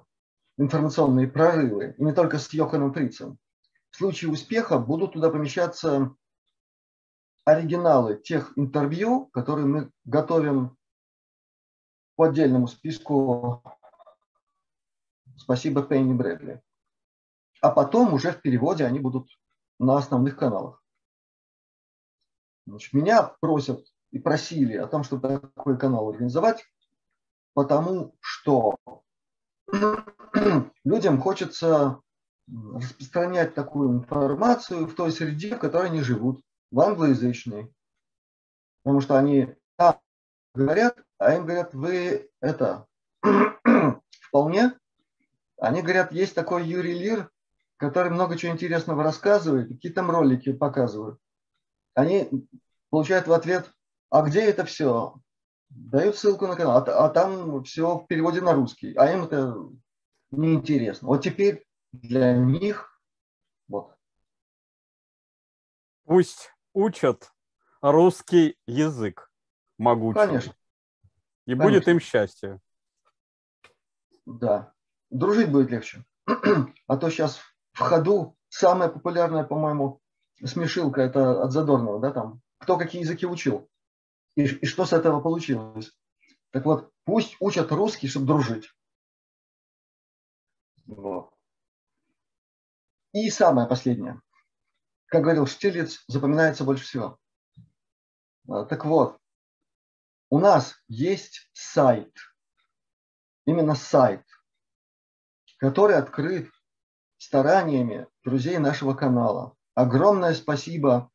информационные 0.58 1.28
прорывы, 1.28 1.96
и 1.98 2.04
не 2.04 2.14
только 2.14 2.40
с 2.40 2.54
Йоханом 2.54 2.94
Фрицем. 2.94 3.38
В 3.90 3.98
случае 3.98 4.32
успеха 4.32 4.80
будут 4.80 5.14
туда 5.14 5.30
помещаться 5.30 6.16
оригиналы 7.44 8.16
тех 8.16 8.58
интервью, 8.58 9.26
которые 9.34 9.66
мы 9.66 9.92
готовим 10.06 10.78
по 12.16 12.30
отдельному 12.30 12.68
списку 12.68 13.62
«Спасибо 15.44 15.84
Пенни 15.84 16.14
Брэдли». 16.14 16.62
А 17.60 17.70
потом 17.70 18.14
уже 18.14 18.32
в 18.32 18.42
переводе 18.42 18.86
они 18.86 19.02
будут 19.02 19.28
на 19.78 19.98
основных 19.98 20.38
каналах. 20.38 20.82
Значит, 22.66 22.94
меня 22.94 23.24
просят 23.42 23.86
и 24.12 24.20
просили 24.20 24.78
о 24.78 24.88
том, 24.88 25.04
чтобы 25.04 25.40
такой 25.40 25.78
канал 25.78 26.08
организовать, 26.08 26.64
потому 27.54 28.16
что 28.22 28.78
людям 30.86 31.22
хочется 31.22 32.00
распространять 32.48 33.54
такую 33.54 33.98
информацию 33.98 34.88
в 34.88 34.96
той 34.96 35.12
среде, 35.12 35.58
в 35.58 35.60
которой 35.60 35.90
они 35.90 36.02
живут 36.02 36.42
в 36.72 36.80
англоязычный. 36.80 37.74
Потому 38.84 39.02
что 39.02 39.20
они 39.20 39.54
говорят, 40.56 40.98
а 41.18 41.36
им 41.36 41.46
говорят, 41.46 41.74
вы 41.74 42.30
это 42.40 42.88
вполне. 44.30 44.78
Они 45.64 45.82
говорят, 45.82 46.12
есть 46.12 46.36
такой 46.36 46.68
Юрий 46.68 46.92
Лир, 46.92 47.32
который 47.78 48.12
много 48.12 48.36
чего 48.36 48.52
интересного 48.52 49.02
рассказывает, 49.02 49.70
какие 49.70 49.94
там 49.94 50.12
ролики 50.12 50.52
показывают. 50.52 51.22
Они 51.94 52.30
получают 52.90 53.28
в 53.28 53.32
ответ, 53.32 53.72
а 54.10 54.24
где 54.24 54.42
это 54.42 54.66
все? 54.66 55.16
Дают 55.70 56.18
ссылку 56.18 56.48
на 56.48 56.58
канал, 56.58 56.80
а, 56.80 57.06
а 57.06 57.10
там 57.10 57.64
все 57.64 57.98
в 57.98 58.08
переводе 58.08 58.42
на 58.42 58.52
русский, 58.52 58.94
а 58.96 59.10
им 59.10 59.24
это 59.24 59.56
неинтересно. 60.32 61.08
Вот 61.08 61.24
теперь 61.24 61.66
для 61.94 62.36
них 62.36 63.02
вот. 63.70 63.96
Пусть 66.04 66.52
учат 66.74 67.32
русский 67.82 68.58
язык 68.68 69.32
могучий. 69.78 70.20
Конечно. 70.20 70.56
И 71.46 71.52
Конечно. 71.56 71.64
будет 71.64 71.88
им 71.88 72.02
счастье. 72.02 72.60
Да. 74.26 74.73
Дружить 75.14 75.52
будет 75.52 75.70
легче. 75.70 76.04
А 76.88 76.98
то 76.98 77.10
сейчас 77.10 77.40
в 77.72 77.80
ходу 77.80 78.36
самая 78.50 78.90
популярная, 78.90 79.44
по-моему, 79.44 80.02
смешилка 80.44 81.02
это 81.02 81.44
от 81.44 81.52
Задорнова, 81.52 82.00
да, 82.00 82.12
там. 82.12 82.42
Кто 82.60 82.78
какие 82.78 83.02
языки 83.02 83.26
учил. 83.26 83.70
И, 84.36 84.44
и 84.44 84.66
что 84.66 84.86
с 84.86 84.94
этого 84.94 85.22
получилось. 85.22 85.92
Так 86.52 86.66
вот, 86.66 86.92
пусть 87.06 87.38
учат 87.40 87.72
русский, 87.72 88.08
чтобы 88.08 88.28
дружить. 88.28 88.70
Вот. 90.86 91.34
И 93.14 93.30
самое 93.30 93.68
последнее 93.68 94.22
как 95.14 95.22
говорил 95.22 95.46
Штирлиц, 95.46 96.04
запоминается 96.08 96.64
больше 96.64 96.86
всего. 96.86 97.20
А, 98.50 98.66
так 98.66 98.84
вот, 98.84 99.20
у 100.32 100.40
нас 100.40 100.74
есть 100.88 101.52
сайт, 101.54 102.12
именно 103.46 103.76
сайт, 103.76 104.26
который 105.64 105.96
открыт 105.96 106.52
стараниями 107.18 108.06
друзей 108.26 108.58
нашего 108.58 108.96
канала. 108.96 109.56
Огромное 109.76 110.34
спасибо 110.34 111.10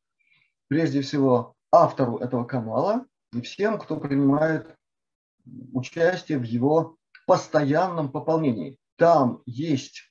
прежде 0.68 1.02
всего 1.02 1.54
автору 1.70 2.16
этого 2.16 2.44
канала 2.44 3.04
и 3.34 3.42
всем, 3.42 3.78
кто 3.78 3.98
принимает 3.98 4.74
участие 5.74 6.38
в 6.38 6.44
его 6.44 6.96
постоянном 7.26 8.10
пополнении. 8.10 8.78
Там 8.96 9.42
есть 9.44 10.10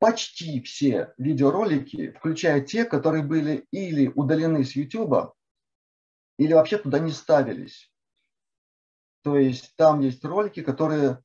почти 0.00 0.60
все 0.62 1.14
видеоролики, 1.16 2.10
включая 2.18 2.60
те, 2.62 2.84
которые 2.84 3.22
были 3.22 3.64
или 3.70 4.08
удалены 4.08 4.64
с 4.64 4.74
YouTube, 4.74 5.32
или 6.36 6.52
вообще 6.52 6.78
туда 6.78 6.98
не 6.98 7.12
ставились. 7.12 7.92
То 9.22 9.38
есть 9.38 9.72
там 9.76 10.00
есть 10.00 10.24
ролики, 10.24 10.62
которые 10.62 11.22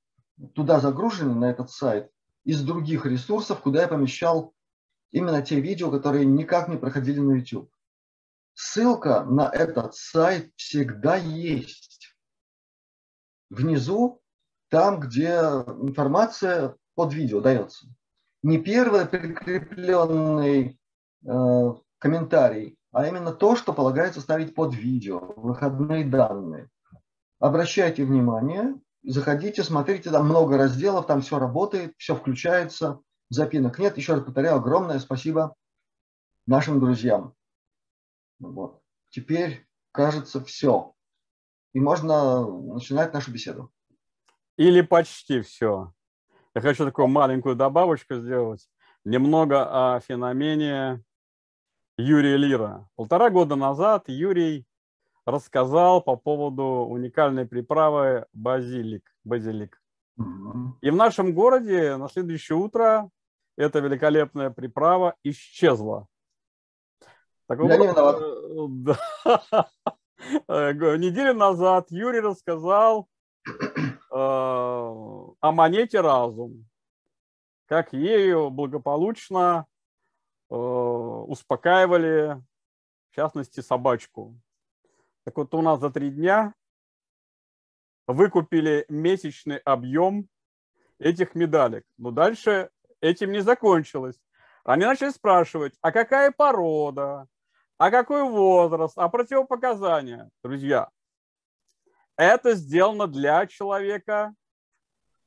туда 0.53 0.79
загружены 0.79 1.33
на 1.33 1.45
этот 1.45 1.69
сайт 1.69 2.11
из 2.43 2.63
других 2.63 3.05
ресурсов, 3.05 3.61
куда 3.61 3.81
я 3.81 3.87
помещал 3.87 4.53
именно 5.11 5.41
те 5.41 5.59
видео, 5.59 5.91
которые 5.91 6.25
никак 6.25 6.67
не 6.67 6.77
проходили 6.77 7.19
на 7.19 7.33
YouTube. 7.33 7.71
Ссылка 8.53 9.23
на 9.23 9.49
этот 9.49 9.95
сайт 9.95 10.51
всегда 10.55 11.15
есть. 11.15 12.15
Внизу, 13.49 14.21
там, 14.69 14.99
где 14.99 15.29
информация 15.29 16.75
под 16.95 17.13
видео 17.13 17.41
дается 17.41 17.87
не 18.45 18.59
первый 18.59 19.07
прикрепленный 19.07 20.79
э, 21.25 21.73
комментарий, 21.97 22.77
а 22.91 23.07
именно 23.07 23.31
то, 23.31 23.55
что 23.55 23.73
полагается 23.73 24.21
ставить 24.21 24.53
под 24.53 24.75
видео, 24.75 25.33
выходные 25.35 26.05
данные. 26.05 26.69
Обращайте 27.39 28.05
внимание, 28.05 28.75
заходите, 29.07 29.63
смотрите, 29.63 30.11
там 30.11 30.25
много 30.25 30.57
разделов, 30.57 31.07
там 31.07 31.21
все 31.21 31.39
работает, 31.39 31.93
все 31.97 32.15
включается, 32.15 32.99
запинок 33.29 33.79
нет. 33.79 33.97
Еще 33.97 34.13
раз 34.13 34.23
повторяю, 34.23 34.55
огромное 34.55 34.99
спасибо 34.99 35.55
нашим 36.47 36.79
друзьям. 36.79 37.33
Вот. 38.39 38.81
Теперь, 39.09 39.67
кажется, 39.91 40.43
все. 40.43 40.93
И 41.73 41.79
можно 41.79 42.45
начинать 42.45 43.13
нашу 43.13 43.31
беседу. 43.31 43.71
Или 44.57 44.81
почти 44.81 45.41
все. 45.41 45.93
Я 46.53 46.61
хочу 46.61 46.85
такую 46.85 47.07
маленькую 47.07 47.55
добавочку 47.55 48.15
сделать. 48.15 48.69
Немного 49.03 49.95
о 49.95 49.99
феномене 49.99 51.03
Юрия 51.97 52.37
Лира. 52.37 52.89
Полтора 52.95 53.29
года 53.29 53.55
назад 53.55 54.05
Юрий 54.07 54.65
рассказал 55.25 56.01
по 56.01 56.15
поводу 56.15 56.63
уникальной 56.63 57.45
приправы 57.45 58.25
базилик. 58.33 59.03
базилик. 59.23 59.81
И 60.81 60.89
в 60.89 60.95
нашем 60.95 61.33
городе 61.33 61.97
на 61.97 62.07
следующее 62.07 62.57
утро 62.57 63.09
эта 63.57 63.79
великолепная 63.79 64.49
приправа 64.49 65.15
исчезла. 65.23 66.07
Так 67.47 67.59
Я 67.59 67.65
вот, 67.65 67.79
не 67.79 67.87
виноват. 67.87 68.21
Да. 69.27 69.69
Э, 70.47 70.73
неделю 70.97 71.33
назад 71.33 71.91
Юрий 71.91 72.19
рассказал 72.19 73.07
э, 73.45 73.51
о 74.11 75.51
монете 75.51 76.01
разум, 76.01 76.65
как 77.67 77.93
ею 77.93 78.49
благополучно 78.49 79.67
э, 80.49 80.55
успокаивали, 80.55 82.41
в 83.11 83.15
частности, 83.15 83.59
собачку. 83.59 84.35
Так 85.25 85.37
вот, 85.37 85.53
у 85.55 85.61
нас 85.61 85.79
за 85.79 85.89
три 85.89 86.11
дня 86.11 86.53
выкупили 88.07 88.85
месячный 88.89 89.57
объем 89.57 90.29
этих 90.99 91.33
медалек. 91.33 91.83
Но 91.97 92.11
дальше 92.11 92.69
этим 93.01 93.31
не 93.31 93.39
закончилось. 93.41 94.21
Они 94.63 94.85
начали 94.85 95.09
спрашивать, 95.09 95.75
а 95.81 95.91
какая 95.91 96.31
порода, 96.31 97.27
а 97.77 97.91
какой 97.91 98.23
возраст, 98.23 98.97
а 98.97 99.09
противопоказания. 99.09 100.29
Друзья, 100.43 100.89
это 102.15 102.53
сделано 102.53 103.07
для 103.07 103.45
человека 103.47 104.33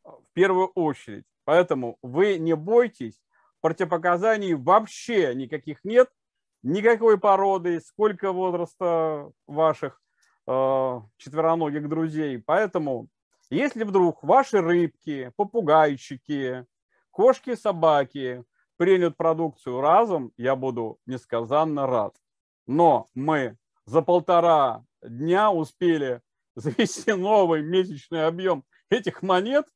в 0.05 0.25
первую 0.33 0.69
очередь. 0.69 1.25
Поэтому 1.45 1.99
вы 2.03 2.39
не 2.39 2.55
бойтесь, 2.55 3.21
противопоказаний 3.61 4.55
вообще 4.55 5.35
никаких 5.35 5.85
нет, 5.85 6.09
никакой 6.63 7.19
породы, 7.19 7.81
сколько 7.81 8.33
возраста 8.33 9.31
ваших 9.47 10.01
э, 10.47 11.01
четвероногих 11.17 11.89
друзей. 11.89 12.43
Поэтому, 12.45 13.09
если 13.51 13.85
вдруг 13.85 14.23
ваши 14.23 14.61
рыбки, 14.61 15.33
попугайчики, 15.37 16.67
кошки, 17.11 17.55
собаки 17.55 18.45
принят 18.77 19.17
продукцию 19.17 19.81
разом, 19.81 20.33
я 20.37 20.57
буду 20.57 20.99
несказанно 21.07 21.87
рад. 21.87 22.15
Но 22.67 23.07
мы 23.15 23.57
за 23.87 24.03
полтора 24.03 24.85
дня 25.03 25.51
успели 25.51 26.21
завести 26.55 27.13
новый 27.13 27.63
месячный 27.63 28.27
объем 28.27 28.65
этих 28.91 29.23
монет, 29.23 29.67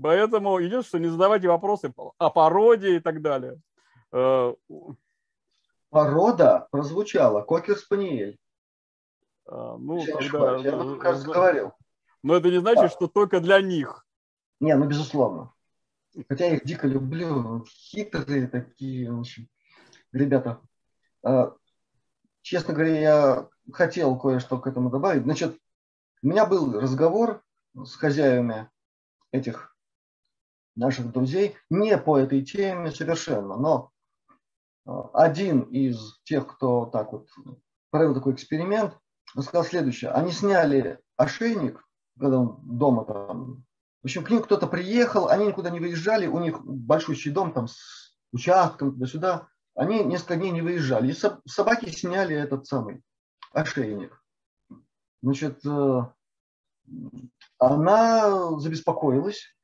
поэтому 0.00 0.58
единственное, 0.58 1.04
не 1.04 1.10
задавайте 1.10 1.48
вопросы 1.48 1.92
о 1.96 2.30
породе 2.30 2.96
и 2.96 3.00
так 3.00 3.22
далее. 3.22 3.60
Порода 5.90 6.68
прозвучала, 6.70 7.42
кокер-спаниель. 7.42 8.38
А, 9.46 9.76
ну, 9.78 10.04
тогда, 10.04 10.56
я, 10.56 10.76
ну, 10.76 10.98
кажется, 10.98 11.28
говорил. 11.28 11.72
Но 12.22 12.34
это 12.36 12.50
не 12.50 12.60
значит, 12.60 12.84
а. 12.84 12.88
что 12.88 13.08
только 13.08 13.40
для 13.40 13.60
них. 13.60 14.04
Не, 14.60 14.76
ну, 14.76 14.86
безусловно. 14.86 15.52
Хотя 16.28 16.46
я 16.46 16.56
их 16.56 16.64
дико 16.64 16.86
люблю. 16.86 17.64
Хитрые 17.66 18.48
такие, 18.48 19.10
в 19.10 19.20
общем, 19.20 19.48
ребята. 20.12 20.60
А, 21.22 21.54
честно 22.42 22.74
говоря, 22.74 22.98
я 22.98 23.48
хотел 23.72 24.18
кое-что 24.18 24.58
к 24.58 24.66
этому 24.66 24.90
добавить. 24.90 25.22
Значит, 25.22 25.58
у 26.22 26.26
меня 26.26 26.44
был 26.44 26.78
разговор 26.78 27.42
с 27.74 27.94
хозяевами 27.94 28.68
этих 29.30 29.76
наших 30.74 31.12
друзей 31.12 31.56
не 31.70 31.96
по 31.98 32.18
этой 32.18 32.44
теме 32.44 32.90
совершенно, 32.90 33.56
но 33.56 33.90
один 35.12 35.62
из 35.62 36.18
тех, 36.24 36.46
кто 36.46 36.86
так 36.86 37.12
вот 37.12 37.28
провел 37.90 38.14
такой 38.14 38.32
эксперимент, 38.32 38.96
он 39.36 39.42
сказал 39.42 39.64
следующее. 39.64 40.10
Они 40.10 40.32
сняли 40.32 41.00
ошейник, 41.16 41.86
когда 42.18 42.38
он 42.40 42.58
дома 42.62 43.04
там. 43.04 43.64
В 44.02 44.06
общем, 44.06 44.24
к 44.24 44.30
ним 44.30 44.42
кто-то 44.42 44.66
приехал, 44.66 45.28
они 45.28 45.46
никуда 45.46 45.70
не 45.70 45.80
выезжали, 45.80 46.26
у 46.26 46.38
них 46.38 46.64
большущий 46.64 47.30
дом 47.30 47.52
там 47.52 47.68
с 47.68 48.16
участком 48.32 48.92
туда-сюда. 48.92 49.48
Они 49.74 50.02
несколько 50.04 50.36
дней 50.36 50.50
не 50.50 50.62
выезжали. 50.62 51.12
И 51.12 51.48
собаки 51.48 51.90
сняли 51.90 52.34
этот 52.34 52.66
самый 52.66 53.02
ошейник. 53.52 54.22
Значит, 55.22 55.64
э, 55.66 56.00
она 57.58 58.58
забеспокоилась, 58.58 59.54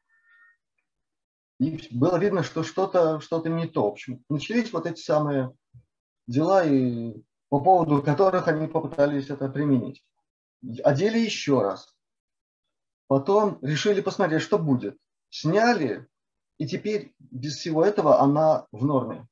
и 1.59 1.89
было 1.91 2.19
видно, 2.19 2.43
что 2.43 2.63
что-то 2.63 3.21
что 3.21 3.41
не 3.47 3.67
то. 3.67 3.85
В 3.85 3.93
общем, 3.93 4.25
начались 4.29 4.73
вот 4.73 4.87
эти 4.87 5.01
самые 5.01 5.55
дела, 6.27 6.65
и 6.65 7.15
по 7.49 7.61
поводу 7.61 8.03
которых 8.03 8.49
они 8.49 8.67
попытались 8.67 9.31
это 9.31 9.49
применить. 9.49 10.05
Одели 10.83 11.19
еще 11.19 11.63
раз. 11.63 11.95
Потом 13.07 13.59
решили 13.63 14.01
посмотреть, 14.01 14.43
что 14.43 14.59
будет. 14.59 14.99
Сняли, 15.29 16.09
и 16.59 16.67
теперь 16.67 17.15
без 17.19 17.57
всего 17.57 17.85
этого 17.85 18.21
она 18.21 18.67
в 18.73 18.85
норме. 18.85 19.29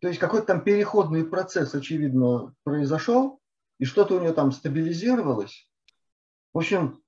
То 0.00 0.08
есть 0.08 0.18
какой-то 0.18 0.46
там 0.46 0.64
переходный 0.64 1.24
процесс, 1.24 1.74
очевидно, 1.74 2.54
произошел, 2.64 3.40
и 3.78 3.84
что-то 3.84 4.16
у 4.16 4.20
нее 4.20 4.32
там 4.32 4.50
стабилизировалось. 4.50 5.70
В 6.52 6.58
общем, 6.58 7.02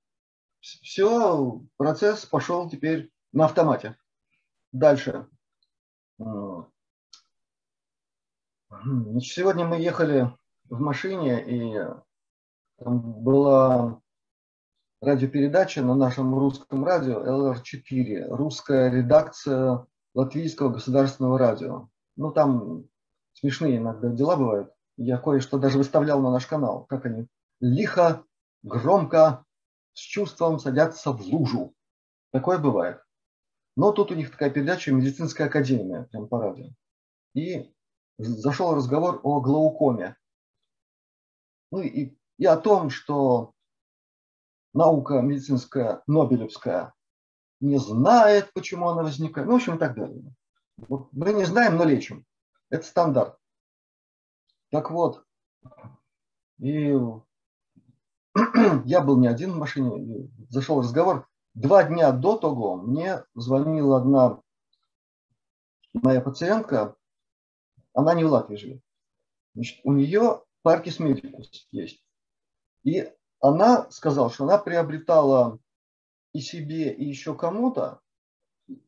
все, 0.61 1.61
процесс 1.77 2.25
пошел 2.25 2.69
теперь 2.69 3.11
на 3.33 3.45
автомате. 3.45 3.97
Дальше. 4.75 5.25
Значит, 8.67 9.33
сегодня 9.33 9.65
мы 9.65 9.79
ехали 9.79 10.29
в 10.65 10.81
машине, 10.81 11.41
и 11.47 11.79
там 12.77 13.23
была 13.23 14.01
радиопередача 14.99 15.81
на 15.81 15.95
нашем 15.95 16.37
русском 16.37 16.83
радио 16.83 17.21
ЛР4, 17.21 18.27
русская 18.35 18.91
редакция 18.91 19.87
Латвийского 20.13 20.73
государственного 20.73 21.39
радио. 21.39 21.87
Ну, 22.17 22.33
там 22.33 22.83
смешные 23.31 23.77
иногда 23.77 24.09
дела 24.09 24.35
бывают. 24.35 24.73
Я 24.97 25.19
кое-что 25.19 25.57
даже 25.57 25.77
выставлял 25.77 26.21
на 26.21 26.31
наш 26.31 26.47
канал, 26.47 26.83
как 26.83 27.05
они 27.05 27.27
лихо, 27.61 28.25
громко, 28.61 29.45
с 29.93 30.01
чувством 30.01 30.59
садятся 30.59 31.13
в 31.13 31.21
лужу. 31.21 31.73
Такое 32.33 32.57
бывает. 32.57 33.04
Но 33.75 33.91
тут 33.91 34.11
у 34.11 34.15
них 34.15 34.31
такая 34.31 34.49
передача 34.49 34.91
«Медицинская 34.91 35.47
академия», 35.47 36.03
прям 36.11 36.27
по 36.27 36.39
радио. 36.39 36.69
И 37.33 37.73
зашел 38.17 38.73
разговор 38.73 39.19
о 39.23 39.41
глаукоме. 39.41 40.15
Ну 41.71 41.81
и, 41.81 42.17
и 42.37 42.45
о 42.45 42.55
том, 42.55 42.89
что 42.89 43.53
наука 44.73 45.21
медицинская, 45.21 46.03
Нобелевская, 46.07 46.93
не 47.59 47.77
знает, 47.77 48.53
почему 48.53 48.89
она 48.89 49.03
возникает. 49.03 49.47
Ну, 49.47 49.53
в 49.53 49.55
общем, 49.57 49.75
и 49.75 49.79
так 49.79 49.95
далее. 49.95 50.23
Вот 50.77 51.11
мы 51.11 51.33
не 51.33 51.45
знаем, 51.45 51.77
но 51.77 51.83
лечим. 51.83 52.25
Это 52.69 52.85
стандарт. 52.85 53.37
Так 54.71 54.91
вот, 54.91 55.25
и 56.59 56.93
я 58.85 59.01
был 59.01 59.19
не 59.19 59.27
один 59.27 59.53
в 59.53 59.57
машине, 59.57 60.29
зашел 60.49 60.79
разговор, 60.79 61.27
Два 61.55 61.85
дня 61.85 62.11
до 62.11 62.37
того 62.37 62.75
мне 62.75 63.23
звонила 63.33 63.97
одна 63.97 64.41
моя 65.93 66.19
пациентка, 66.19 66.97
она 67.93 68.13
не 68.13 68.25
в 68.25 68.31
Латвии 68.31 68.57
живет. 68.57 68.81
Значит, 69.53 69.79
у 69.85 69.93
нее 69.93 70.43
паркис 70.63 70.99
медикус 70.99 71.69
есть. 71.71 72.03
И 72.83 73.09
она 73.39 73.89
сказала, 73.89 74.29
что 74.29 74.43
она 74.43 74.57
приобретала 74.57 75.57
и 76.33 76.41
себе, 76.41 76.91
и 76.91 77.05
еще 77.05 77.33
кому-то 77.33 78.01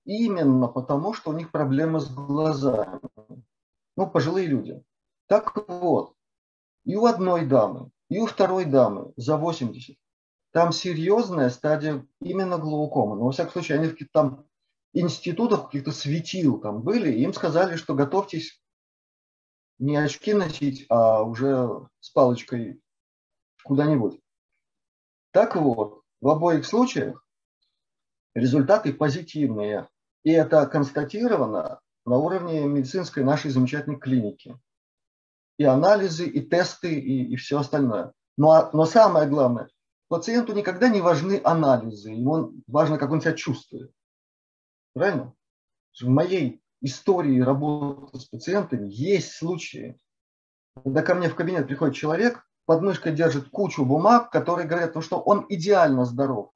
именно 0.04 0.68
потому, 0.68 1.14
что 1.14 1.30
у 1.32 1.34
них 1.34 1.52
проблемы 1.52 2.02
с 2.02 2.10
глазами. 2.14 3.00
Ну, 3.96 4.10
пожилые 4.10 4.48
люди. 4.48 4.84
Так 5.28 5.56
вот, 5.70 6.16
и 6.84 6.98
у 6.98 7.06
одной 7.06 7.46
дамы, 7.46 7.92
и 8.10 8.20
у 8.20 8.26
второй 8.26 8.66
дамы 8.66 9.14
за 9.16 9.38
80 9.38 9.98
там 10.52 10.72
серьезная 10.72 11.50
стадия 11.50 12.06
именно 12.22 12.58
глаукома. 12.58 13.16
Но, 13.16 13.26
во 13.26 13.32
всяком 13.32 13.54
случае, 13.54 13.80
они 13.80 13.88
в 13.88 13.92
каких-то 13.92 14.14
там 14.14 14.46
институтах, 14.94 15.66
каких-то 15.66 15.92
светил 15.92 16.60
там 16.60 16.82
были, 16.82 17.12
им 17.12 17.34
сказали, 17.34 17.76
что 17.76 17.94
готовьтесь 17.94 18.62
не 19.80 19.96
очки 19.96 20.34
носить, 20.34 20.86
а 20.90 21.24
уже 21.24 21.88
с 22.00 22.10
палочкой 22.10 22.82
куда-нибудь. 23.64 24.20
Так 25.32 25.56
вот, 25.56 26.02
в 26.22 26.30
обоих 26.30 26.66
случаях 26.66 27.24
результаты 28.34 28.94
позитивные. 28.94 29.88
И 30.24 30.32
это 30.32 30.66
констатировано 30.68 31.80
на 32.06 32.18
уровне 32.18 32.66
медицинской 32.66 33.24
нашей 33.24 33.52
замечательной 33.52 34.00
клиники. 34.00 34.60
И 35.58 35.64
анализы, 35.64 36.26
и 36.26 36.42
тесты, 36.42 36.94
и, 37.00 37.34
и 37.34 37.36
все 37.36 37.60
остальное. 37.60 38.14
Но, 38.38 38.70
но 38.74 38.86
самое 38.86 39.28
главное, 39.28 39.70
Пациенту 40.08 40.54
никогда 40.54 40.88
не 40.88 41.02
важны 41.02 41.42
анализы, 41.44 42.12
ему 42.12 42.54
важно, 42.68 42.98
как 42.98 43.12
он 43.12 43.22
себя 43.22 43.34
чувствует. 43.34 43.92
Правильно? 44.94 45.34
В 46.00 46.08
моей 46.08 46.62
истории 46.82 47.42
работы 47.42 48.20
с 48.20 48.26
пациентами 48.26 48.88
есть 48.90 49.34
случаи, 49.34 50.00
когда 50.84 51.02
ко 51.02 51.16
мне 51.16 51.30
в 51.30 51.36
кабинет 51.36 51.68
приходит 51.68 51.96
человек, 51.96 52.48
под 52.66 52.82
мышкой 52.82 53.14
держит 53.14 53.50
кучу 53.50 53.86
бумаг, 53.86 54.30
которые 54.30 54.68
говорят, 54.68 54.96
ну, 54.96 55.02
что 55.02 55.20
он 55.20 55.46
идеально 55.50 56.06
здоров. 56.06 56.52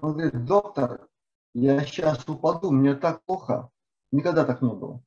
Он 0.00 0.12
говорит, 0.12 0.44
доктор, 0.44 1.08
я 1.54 1.84
сейчас 1.84 2.26
упаду, 2.28 2.70
мне 2.70 2.94
так 2.94 3.24
плохо. 3.24 3.70
Никогда 4.12 4.44
так 4.44 4.62
не 4.62 4.72
было. 4.72 5.02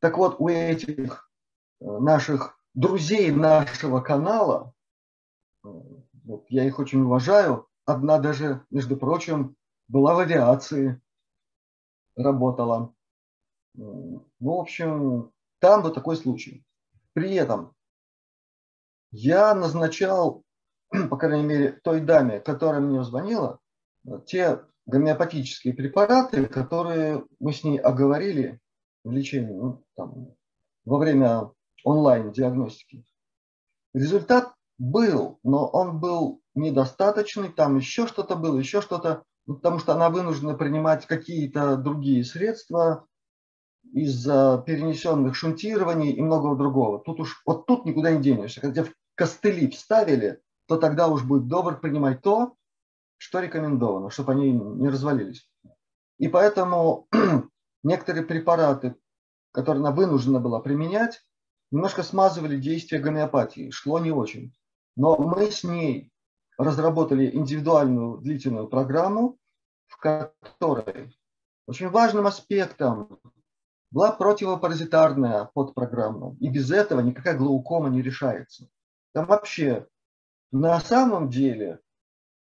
Так 0.00 0.18
вот, 0.18 0.36
у 0.38 0.48
этих 0.48 1.30
э, 1.80 1.84
наших 1.86 2.58
друзей 2.74 3.30
нашего 3.30 4.00
канала, 4.00 4.72
э, 5.64 5.68
вот, 6.24 6.46
я 6.48 6.64
их 6.64 6.78
очень 6.78 7.02
уважаю, 7.02 7.68
одна 7.84 8.18
даже, 8.18 8.64
между 8.70 8.96
прочим, 8.96 9.56
была 9.88 10.14
в 10.14 10.18
авиации, 10.18 11.00
работала. 12.16 12.94
Ну, 13.74 14.26
в 14.40 14.48
общем, 14.48 15.32
там 15.58 15.82
был 15.82 15.92
такой 15.92 16.16
случай. 16.16 16.64
При 17.12 17.34
этом 17.34 17.74
я 19.10 19.54
назначал, 19.54 20.42
по 21.10 21.16
крайней 21.16 21.46
мере, 21.46 21.72
той 21.84 22.00
даме, 22.00 22.40
которая 22.40 22.80
мне 22.80 23.02
звонила, 23.04 23.60
те 24.26 24.60
гомеопатические 24.86 25.74
препараты, 25.74 26.46
которые 26.46 27.24
мы 27.40 27.52
с 27.52 27.64
ней 27.64 27.78
оговорили 27.78 28.60
в 29.02 29.10
лечении 29.12 29.52
ну, 29.52 29.84
там, 29.94 30.34
во 30.84 30.98
время 30.98 31.50
онлайн-диагностики. 31.84 33.04
Результат 33.92 34.54
был, 34.78 35.38
но 35.42 35.66
он 35.66 36.00
был 36.00 36.40
недостаточный, 36.54 37.48
там 37.48 37.76
еще 37.76 38.06
что-то 38.06 38.36
было, 38.36 38.58
еще 38.58 38.80
что-то, 38.80 39.24
ну, 39.46 39.56
потому 39.56 39.78
что 39.78 39.92
она 39.92 40.10
вынуждена 40.10 40.54
принимать 40.54 41.06
какие-то 41.06 41.76
другие 41.76 42.24
средства, 42.24 43.06
из-за 43.94 44.62
перенесенных 44.66 45.36
шунтирований 45.36 46.10
и 46.10 46.20
многого 46.20 46.56
другого. 46.56 46.98
Тут 46.98 47.20
уж 47.20 47.42
вот 47.46 47.66
тут 47.66 47.84
никуда 47.84 48.10
не 48.10 48.22
денешься. 48.22 48.60
Когда 48.60 48.82
в 48.82 48.92
костыли 49.14 49.70
вставили, 49.70 50.40
то 50.66 50.76
тогда 50.78 51.08
уж 51.08 51.22
будет 51.22 51.46
добр 51.46 51.78
принимать 51.78 52.20
то, 52.20 52.56
что 53.18 53.38
рекомендовано, 53.38 54.10
чтобы 54.10 54.32
они 54.32 54.50
не 54.50 54.88
развалились. 54.88 55.48
И 56.18 56.28
поэтому 56.28 57.08
некоторые 57.84 58.24
препараты, 58.24 58.96
которые 59.52 59.80
она 59.80 59.92
вынуждена 59.92 60.40
была 60.40 60.58
применять, 60.60 61.22
немножко 61.70 62.02
смазывали 62.02 62.56
действие 62.56 63.00
гомеопатии. 63.00 63.70
Шло 63.70 64.00
не 64.00 64.10
очень. 64.10 64.52
Но 64.96 65.16
мы 65.16 65.50
с 65.50 65.64
ней 65.64 66.12
разработали 66.56 67.34
индивидуальную 67.34 68.18
длительную 68.18 68.68
программу, 68.68 69.38
в 69.86 69.96
которой 69.96 71.16
очень 71.66 71.88
важным 71.88 72.26
аспектом 72.26 73.18
была 73.90 74.12
противопаразитарная 74.12 75.50
подпрограмма. 75.54 76.36
И 76.40 76.48
без 76.48 76.70
этого 76.70 77.00
никакая 77.00 77.36
глаукома 77.36 77.88
не 77.88 78.02
решается. 78.02 78.68
Там 79.12 79.26
вообще 79.26 79.86
на 80.50 80.80
самом 80.80 81.30
деле 81.30 81.80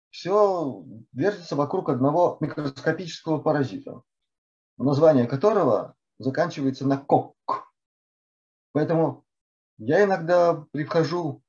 все 0.10 0.84
вертится 1.12 1.56
вокруг 1.56 1.90
одного 1.90 2.38
микроскопического 2.40 3.40
паразита, 3.40 4.02
название 4.78 5.28
которого 5.28 5.96
заканчивается 6.20 6.88
на 6.88 6.98
кок. 6.98 7.36
Поэтому 8.72 9.26
я 9.78 10.04
иногда 10.06 10.66
прихожу 10.72 11.44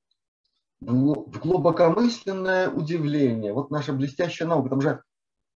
в 0.81 1.39
глубокомысленное 1.39 2.71
удивление. 2.71 3.53
Вот 3.53 3.71
наша 3.71 3.93
блестящая 3.93 4.49
наука, 4.49 4.71
там 4.71 4.81
же 4.81 5.03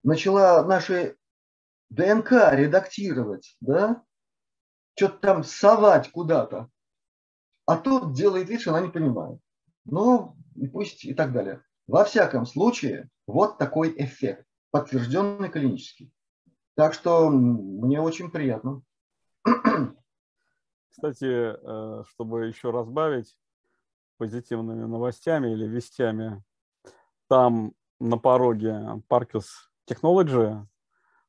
начала 0.04 0.64
наши 0.64 1.18
ДНК 1.90 2.32
редактировать, 2.52 3.58
да? 3.62 4.04
что-то 5.00 5.18
там 5.20 5.44
совать 5.44 6.12
куда-то. 6.12 6.70
А 7.66 7.78
тот 7.78 8.14
делает 8.14 8.50
вид, 8.50 8.62
что 8.62 8.72
она 8.72 8.82
не 8.82 8.92
понимает. 8.92 9.40
Ну, 9.86 10.36
и 10.56 10.68
пусть 10.68 11.06
и 11.06 11.14
так 11.14 11.32
далее. 11.32 11.64
Во 11.88 12.04
всяком 12.04 12.46
случае, 12.46 13.10
вот 13.26 13.58
такой 13.58 13.94
эффект, 13.98 14.46
подтвержденный 14.72 15.50
клинически. 15.50 16.12
Так 16.76 16.94
что 16.94 17.30
мне 17.30 18.02
очень 18.02 18.30
приятно. 18.30 18.82
Кстати, 20.90 21.26
э, 21.26 22.04
чтобы 22.10 22.48
еще 22.48 22.72
разбавить 22.72 23.38
позитивными 24.20 24.84
новостями 24.84 25.52
или 25.54 25.66
вестями, 25.66 26.44
там 27.30 27.74
на 28.00 28.18
пороге 28.18 29.02
Parkers 29.10 29.48
Technology 29.90 30.62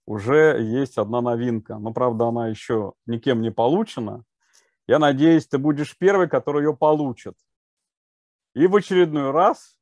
уже 0.07 0.61
есть 0.61 0.99
одна 0.99 1.21
новинка. 1.21 1.79
Но, 1.79 1.93
правда, 1.93 2.27
она 2.27 2.49
еще 2.49 2.95
никем 3.07 3.43
не 3.43 3.53
получена. 3.53 4.25
Я 4.89 4.99
надеюсь, 4.99 5.47
ты 5.47 5.59
будешь 5.59 5.97
первый, 5.97 6.29
который 6.29 6.65
ее 6.65 6.77
получит. 6.77 7.37
И 8.55 8.67
в 8.67 8.75
очередной 8.75 9.31
раз, 9.31 9.77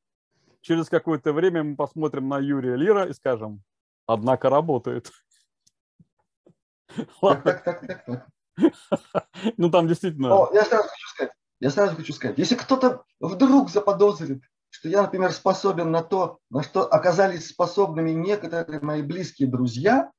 через 0.61 0.91
какое-то 0.91 1.33
время 1.33 1.65
мы 1.65 1.77
посмотрим 1.77 2.29
на 2.29 2.39
Юрия 2.39 2.77
Лира 2.77 3.07
и 3.07 3.15
скажем, 3.15 3.63
однако 4.07 4.51
работает. 4.51 5.11
Так, 7.21 7.43
так, 7.43 7.65
так, 7.65 7.87
так, 7.87 8.05
так. 8.05 8.29
Ну, 9.57 9.71
там 9.71 9.87
действительно... 9.89 10.35
О, 10.35 10.51
я 10.53 10.65
сразу 10.65 10.89
я 11.61 11.71
сразу 11.71 11.97
хочу 11.97 12.13
сказать, 12.13 12.39
если 12.39 12.55
кто-то 12.55 13.05
вдруг 13.21 13.71
заподозрит, 13.71 14.43
что 14.71 14.89
я, 14.89 15.03
например, 15.03 15.33
способен 15.33 15.91
на 15.91 16.03
то, 16.03 16.39
на 16.51 16.63
что 16.63 16.87
оказались 16.87 17.49
способными 17.49 18.11
некоторые 18.11 18.81
мои 18.81 19.03
близкие 19.03 19.49
друзья, 19.49 20.13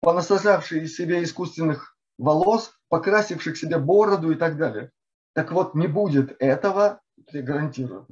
понасажавшие 0.00 0.86
себе 0.86 1.22
искусственных 1.22 1.96
волос, 2.18 2.72
покрасивших 2.88 3.56
себе 3.56 3.78
бороду 3.78 4.30
и 4.30 4.34
так 4.34 4.56
далее. 4.56 4.90
Так 5.34 5.52
вот, 5.52 5.74
не 5.74 5.86
будет 5.86 6.36
этого, 6.38 7.00
я 7.32 7.42
гарантирую. 7.42 8.06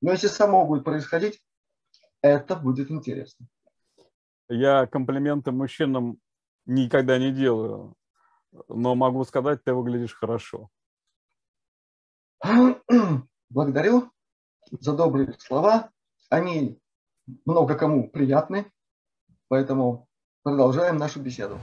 Но 0.00 0.12
если 0.12 0.26
само 0.26 0.66
будет 0.66 0.84
происходить, 0.84 1.40
это 2.22 2.56
будет 2.56 2.90
интересно. 2.90 3.46
Я 4.48 4.86
комплименты 4.86 5.52
мужчинам 5.52 6.18
никогда 6.66 7.18
не 7.18 7.32
делаю, 7.32 7.94
но 8.68 8.94
могу 8.94 9.24
сказать, 9.24 9.64
ты 9.64 9.72
выглядишь 9.72 10.14
хорошо. 10.14 10.68
Благодарю 13.50 14.10
за 14.70 14.94
добрые 14.94 15.34
слова. 15.38 15.90
Они 16.28 16.78
много 17.46 17.74
кому 17.74 18.10
приятны, 18.10 18.70
поэтому 19.48 20.08
продолжаем 20.42 20.98
нашу 20.98 21.20
беседу. 21.20 21.58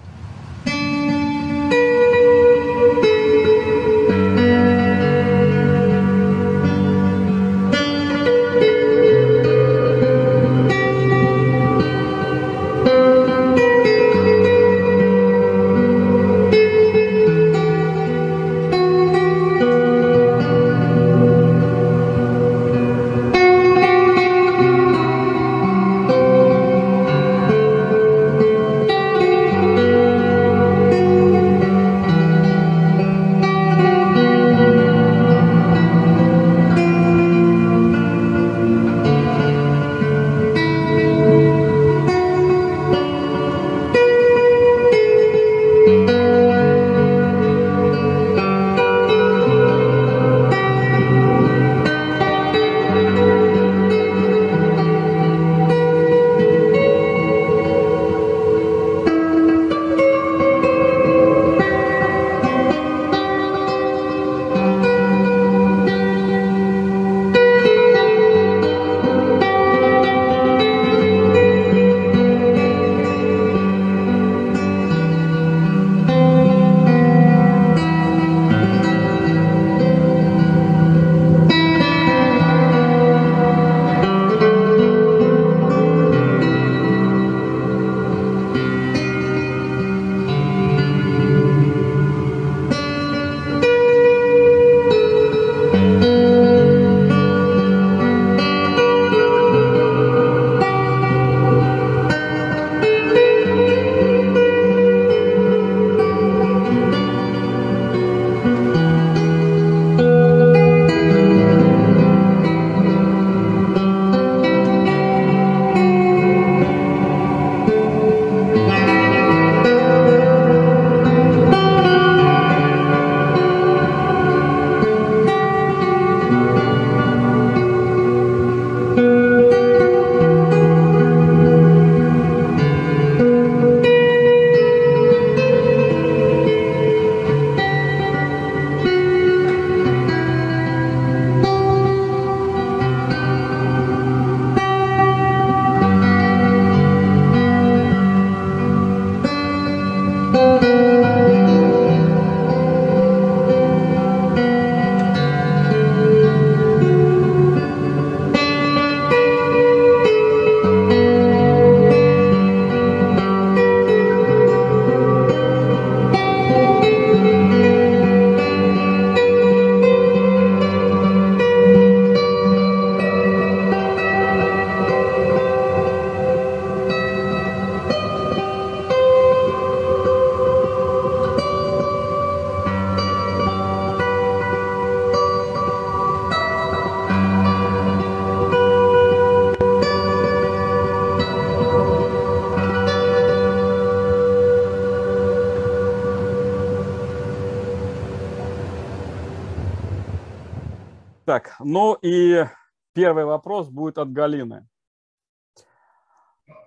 Ну 201.71 201.93
и 202.01 202.45
первый 202.91 203.23
вопрос 203.23 203.69
будет 203.69 203.97
от 203.97 204.11
Галины. 204.11 204.67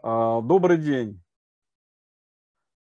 А, 0.02 0.40
добрый 0.40 0.78
день. 0.78 1.22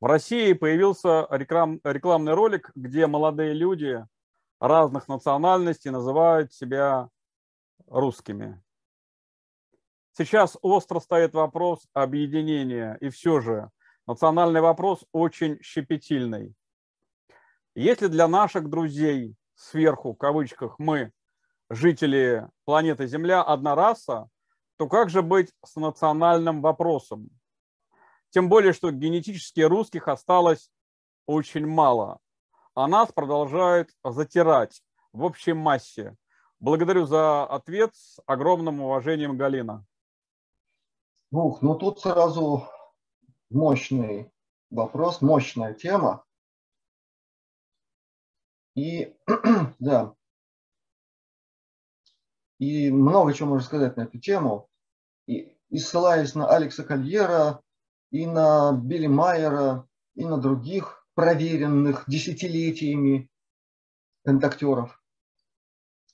В 0.02 0.08
России 0.08 0.52
появился 0.52 1.26
реклам, 1.30 1.80
рекламный 1.86 2.34
ролик, 2.34 2.69
где 2.76 3.08
молодые 3.08 3.54
люди 3.54 4.06
разных 4.60 5.08
национальностей 5.08 5.89
называют 5.89 6.52
себя 6.52 7.08
русскими. 7.88 8.62
Сейчас 10.12 10.58
остро 10.62 11.00
стоит 11.00 11.34
вопрос 11.34 11.88
объединения, 11.93 12.97
и 13.00 13.08
все 13.08 13.39
же 13.39 13.69
национальный 14.06 14.60
вопрос 14.60 15.06
очень 15.13 15.60
щепетильный. 15.63 16.54
Если 17.74 18.08
для 18.08 18.28
наших 18.28 18.69
друзей 18.69 19.34
сверху, 19.56 20.12
в 20.12 20.17
кавычках, 20.17 20.78
мы, 20.78 21.13
жители 21.71 22.49
планеты 22.65 23.07
Земля, 23.07 23.41
одна 23.41 23.75
раса, 23.75 24.29
то 24.77 24.88
как 24.88 25.10
же 25.10 25.21
быть 25.21 25.53
с 25.65 25.75
национальным 25.75 26.62
вопросом? 26.62 27.29
Тем 28.29 28.49
более, 28.49 28.73
что 28.73 28.91
генетически 28.91 29.62
русских 29.62 30.07
осталось 30.07 30.69
очень 31.25 31.65
мало, 31.65 32.19
а 32.75 32.88
нас 32.88 33.12
продолжают 33.12 33.89
затирать 34.03 34.81
в 35.13 35.23
общей 35.23 35.53
массе. 35.53 36.15
Благодарю 36.60 37.05
за 37.05 37.43
ответ 37.45 37.95
с 37.95 38.19
огромным 38.25 38.81
уважением, 38.81 39.38
Галина. 39.38 39.86
Ух, 41.31 41.62
ну 41.62 41.75
тут 41.75 41.99
сразу 41.99 42.67
мощный 43.49 44.31
вопрос, 44.69 45.21
мощная 45.21 45.73
тема. 45.73 46.23
И 48.75 49.15
да, 49.79 50.13
и 52.62 52.91
много 52.91 53.33
чего 53.33 53.49
можно 53.49 53.65
сказать 53.65 53.97
на 53.97 54.01
эту 54.01 54.19
тему. 54.19 54.69
И, 55.25 55.57
и 55.69 55.79
ссылаясь 55.79 56.35
на 56.35 56.47
Алекса 56.47 56.83
Кольера, 56.83 57.59
и 58.12 58.27
на 58.27 58.71
Билли 58.71 59.07
Майера, 59.07 59.87
и 60.13 60.23
на 60.23 60.37
других 60.37 61.07
проверенных 61.15 62.03
десятилетиями 62.07 63.31
контактеров. 64.23 65.03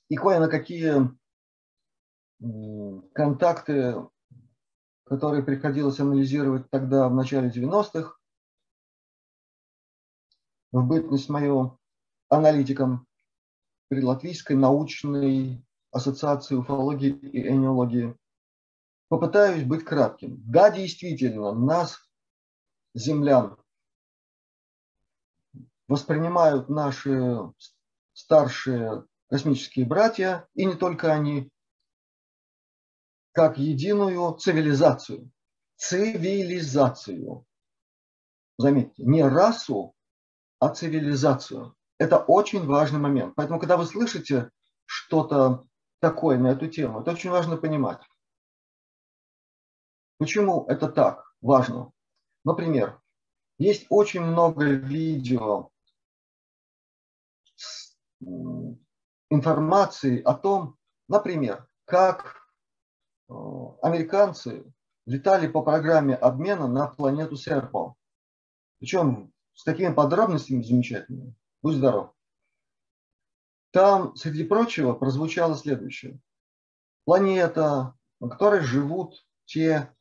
И 0.08 0.16
кое 0.16 0.40
на 0.40 0.48
какие 0.48 1.10
контакты, 3.12 3.96
которые 5.04 5.42
приходилось 5.42 6.00
анализировать 6.00 6.70
тогда, 6.70 7.10
в 7.10 7.14
начале 7.14 7.50
90-х, 7.50 8.16
в 10.72 10.82
бытность 10.82 11.28
мою 11.28 11.78
аналитиком 12.30 13.06
при 13.88 14.02
Латвийской 14.02 14.56
научной 14.56 15.62
ассоциации 15.98 16.54
уфологии 16.54 17.10
и 17.10 17.48
энеологии. 17.48 18.16
Попытаюсь 19.08 19.64
быть 19.64 19.84
кратким. 19.84 20.42
Да, 20.44 20.70
действительно, 20.70 21.52
нас, 21.52 21.98
землян, 22.94 23.56
воспринимают 25.86 26.68
наши 26.68 27.38
старшие 28.12 29.04
космические 29.28 29.86
братья, 29.86 30.48
и 30.54 30.64
не 30.64 30.74
только 30.74 31.12
они, 31.12 31.50
как 33.32 33.58
единую 33.58 34.34
цивилизацию. 34.34 35.30
Цивилизацию. 35.76 37.46
Заметьте, 38.58 39.04
не 39.04 39.22
расу, 39.22 39.94
а 40.58 40.68
цивилизацию. 40.68 41.76
Это 41.98 42.18
очень 42.18 42.66
важный 42.66 42.98
момент. 42.98 43.34
Поэтому, 43.36 43.60
когда 43.60 43.76
вы 43.76 43.86
слышите 43.86 44.50
что-то 44.86 45.67
такое 46.00 46.38
на 46.38 46.48
эту 46.48 46.68
тему, 46.68 47.00
это 47.00 47.12
очень 47.12 47.30
важно 47.30 47.56
понимать. 47.56 48.00
Почему 50.18 50.64
это 50.66 50.88
так 50.88 51.32
важно? 51.40 51.92
Например, 52.44 53.00
есть 53.58 53.86
очень 53.88 54.22
много 54.22 54.64
видео 54.64 55.70
с 57.56 57.96
информацией 59.30 60.20
о 60.22 60.34
том, 60.34 60.76
например, 61.08 61.68
как 61.84 62.36
э, 63.28 63.32
американцы 63.82 64.64
летали 65.06 65.46
по 65.48 65.62
программе 65.62 66.14
обмена 66.14 66.68
на 66.68 66.86
планету 66.86 67.36
Серпо. 67.36 67.94
Причем 68.78 69.32
с 69.54 69.64
такими 69.64 69.92
подробностями 69.92 70.62
замечательными. 70.62 71.34
Будь 71.62 71.76
здоров. 71.76 72.12
Там, 73.70 74.16
среди 74.16 74.44
прочего, 74.44 74.94
прозвучало 74.94 75.54
следующее. 75.54 76.18
Планета, 77.04 77.94
на 78.20 78.28
которой 78.28 78.60
живут 78.60 79.26
те 79.44 79.94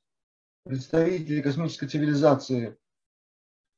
представители 0.63 1.41
космической 1.41 1.87
цивилизации, 1.87 2.77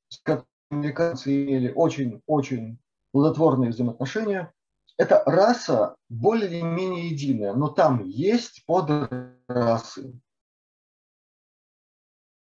с 0.10 0.20
которыми 0.20 0.48
американцы 0.72 1.44
имели 1.44 1.72
очень-очень 1.72 2.80
плодотворные 3.12 3.72
взаимоотношения, 3.72 4.54
это 4.98 5.24
раса 5.26 5.96
более 6.10 6.50
или 6.50 6.62
менее 6.62 7.10
единая, 7.10 7.54
но 7.54 7.70
там 7.70 8.04
есть 8.04 8.66
подрасы. 8.66 10.20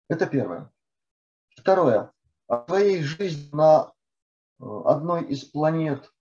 Это 0.09 0.27
первое. 0.27 0.73
Второе. 1.51 2.13
О 2.49 2.65
своей 2.67 3.03
жизни 3.03 3.55
на 3.55 3.93
э, 4.61 4.65
одной 4.85 5.25
из 5.25 5.45
планет 5.45 6.13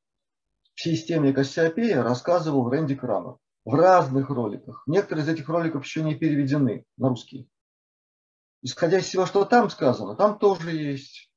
в 0.75 0.81
системе 0.81 1.33
Кассиопея 1.33 2.03
рассказывал 2.03 2.69
Рэнди 2.69 2.95
Крамер 2.95 3.37
в 3.63 3.73
разных 3.73 4.29
роликах. 4.29 4.83
Некоторые 4.85 5.25
из 5.25 5.29
этих 5.29 5.47
роликов 5.49 5.83
еще 5.83 6.03
не 6.03 6.15
переведены 6.15 6.85
на 6.97 7.09
русский. 7.09 7.49
Исходя 8.61 8.99
из 8.99 9.05
всего, 9.05 9.25
что 9.25 9.45
там 9.45 9.69
сказано, 9.69 10.15
там 10.15 10.37
тоже 10.37 10.71
есть 10.71 11.31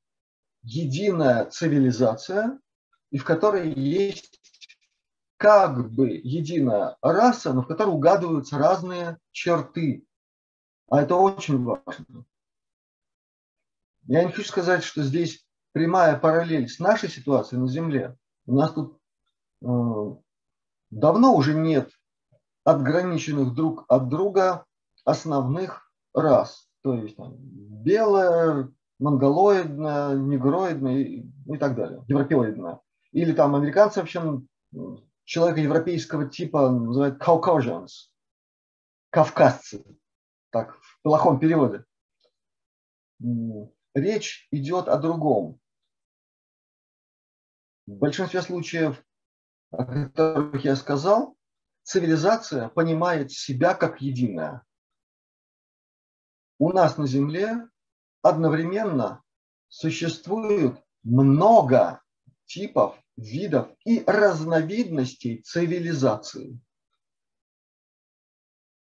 единая 0.61 1.45
цивилизация, 1.45 2.59
и 3.11 3.17
в 3.17 3.23
которой 3.23 3.71
есть 3.73 4.39
как 5.37 5.91
бы 5.91 6.09
единая 6.09 6.97
раса, 7.01 7.53
но 7.53 7.61
в 7.61 7.67
которой 7.67 7.89
угадываются 7.91 8.57
разные 8.57 9.17
черты. 9.31 10.05
А 10.89 11.01
это 11.01 11.15
очень 11.15 11.63
важно. 11.63 12.25
Я 14.03 14.23
не 14.23 14.31
хочу 14.31 14.47
сказать, 14.47 14.83
что 14.83 15.01
здесь 15.01 15.47
прямая 15.71 16.19
параллель 16.19 16.67
с 16.67 16.79
нашей 16.79 17.09
ситуацией 17.09 17.61
на 17.61 17.67
Земле. 17.67 18.17
У 18.45 18.55
нас 18.55 18.73
тут 18.73 18.98
давно 19.61 21.35
уже 21.35 21.53
нет 21.53 21.91
отграниченных 22.63 23.53
друг 23.53 23.85
от 23.87 24.09
друга 24.09 24.65
основных 25.05 25.91
рас. 26.13 26.69
То 26.81 26.93
есть 26.93 27.15
там, 27.17 27.35
белая, 27.37 28.71
монголоидная, 28.99 30.15
негроидная 30.15 30.97
и, 30.99 31.25
и 31.45 31.57
так 31.57 31.75
далее, 31.75 32.03
европеоидная. 32.07 32.79
Или 33.11 33.33
там 33.33 33.55
американцы 33.55 33.99
вообще 33.99 34.41
человека 35.23 35.59
европейского 35.61 36.29
типа 36.29 36.69
называют 36.69 37.21
Caucasians, 37.21 38.09
кавказцы, 39.09 39.83
так 40.51 40.75
в 40.81 41.01
плохом 41.01 41.39
переводе. 41.39 41.85
Речь 43.93 44.47
идет 44.51 44.87
о 44.87 44.97
другом. 44.97 45.59
В 47.87 47.97
большинстве 47.97 48.41
случаев 48.41 49.03
о 49.71 49.85
которых 49.85 50.63
я 50.63 50.75
сказал, 50.75 51.37
цивилизация 51.83 52.69
понимает 52.69 53.31
себя 53.31 53.73
как 53.73 54.01
единое. 54.01 54.63
У 56.57 56.71
нас 56.71 56.97
на 56.97 57.07
Земле 57.07 57.67
одновременно 58.21 59.23
существует 59.69 60.81
много 61.03 62.01
типов, 62.45 62.99
видов 63.15 63.69
и 63.85 64.03
разновидностей 64.05 65.41
цивилизации. 65.41 66.59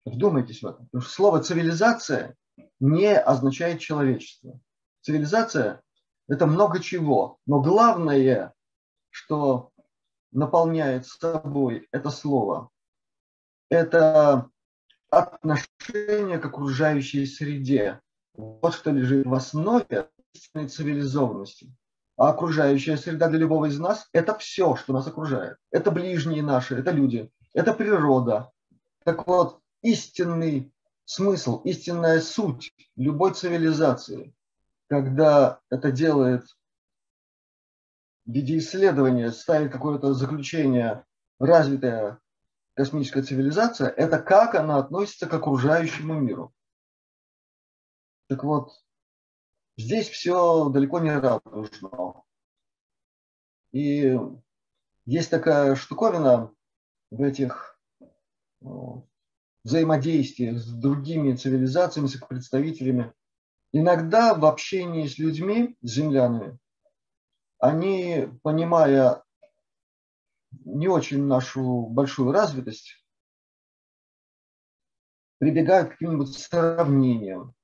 Вдумайтесь 0.04 0.62
в 0.62 0.66
это. 0.66 0.86
Слово 1.00 1.42
цивилизация 1.42 2.36
не 2.78 3.16
означает 3.16 3.80
человечество. 3.80 4.60
Цивилизация– 5.00 5.82
это 6.28 6.46
много 6.46 6.80
чего. 6.80 7.38
Но 7.46 7.60
главное, 7.62 8.54
что 9.10 9.72
наполняет 10.34 11.06
собой 11.06 11.88
это 11.92 12.10
слово, 12.10 12.70
это 13.70 14.50
отношение 15.10 16.38
к 16.38 16.46
окружающей 16.46 17.24
среде. 17.24 18.00
Вот 18.34 18.74
что 18.74 18.90
лежит 18.90 19.26
в 19.26 19.32
основе 19.34 20.08
цивилизованности. 20.34 21.72
А 22.16 22.30
окружающая 22.30 22.96
среда 22.96 23.28
для 23.28 23.38
любого 23.40 23.66
из 23.66 23.78
нас– 23.78 24.08
это 24.12 24.36
все, 24.38 24.76
что 24.76 24.92
нас 24.92 25.06
окружает. 25.06 25.56
Это 25.72 25.90
ближние 25.90 26.42
наши, 26.42 26.76
это 26.76 26.90
люди, 26.92 27.30
это 27.52 27.72
природа. 27.72 28.52
Так 29.04 29.26
вот, 29.26 29.60
истинный 29.82 30.72
смысл, 31.04 31.60
истинная 31.64 32.20
суть 32.20 32.72
любой 32.96 33.34
цивилизации, 33.34 34.34
когда 34.88 35.60
это 35.70 35.90
делает 35.90 36.44
в 38.24 38.30
виде 38.30 38.58
исследования 38.58 39.30
ставить 39.30 39.70
какое-то 39.70 40.14
заключение 40.14 41.04
развитая 41.38 42.20
космическая 42.74 43.22
цивилизация, 43.22 43.88
это 43.88 44.18
как 44.18 44.54
она 44.54 44.78
относится 44.78 45.26
к 45.26 45.34
окружающему 45.34 46.14
миру. 46.14 46.52
Так 48.28 48.42
вот, 48.42 48.72
здесь 49.76 50.08
все 50.08 50.68
далеко 50.70 50.98
не 51.00 51.10
радужно. 51.10 52.22
И 53.72 54.18
есть 55.04 55.30
такая 55.30 55.76
штуковина 55.76 56.52
в 57.10 57.22
этих 57.22 57.78
взаимодействиях 59.62 60.58
с 60.58 60.66
другими 60.72 61.34
цивилизациями, 61.34 62.06
с 62.06 62.14
их 62.14 62.26
представителями. 62.26 63.12
Иногда 63.72 64.34
в 64.34 64.44
общении 64.46 65.06
с 65.06 65.18
людьми, 65.18 65.76
с 65.82 65.90
землянами, 65.90 66.58
они, 67.64 68.28
понимая 68.42 69.22
не 70.66 70.86
очень 70.86 71.24
нашу 71.24 71.86
большую 71.86 72.30
развитость, 72.30 73.02
прибегают 75.38 75.88
к 75.88 75.92
каким-нибудь 75.92 76.36
сравнениям 76.36 77.54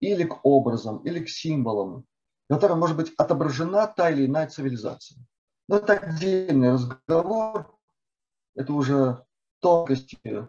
или 0.00 0.24
к 0.24 0.44
образам, 0.44 0.98
или 0.98 1.24
к 1.24 1.28
символам, 1.28 2.04
в 2.48 2.52
котором 2.52 2.80
может 2.80 2.96
быть 2.96 3.12
отображена 3.16 3.86
та 3.86 4.10
или 4.10 4.26
иная 4.26 4.48
цивилизация. 4.48 5.24
Но 5.68 5.76
это 5.76 5.92
отдельный 5.94 6.72
разговор, 6.72 7.78
это 8.56 8.72
уже 8.72 9.24
тонкости 9.60 10.48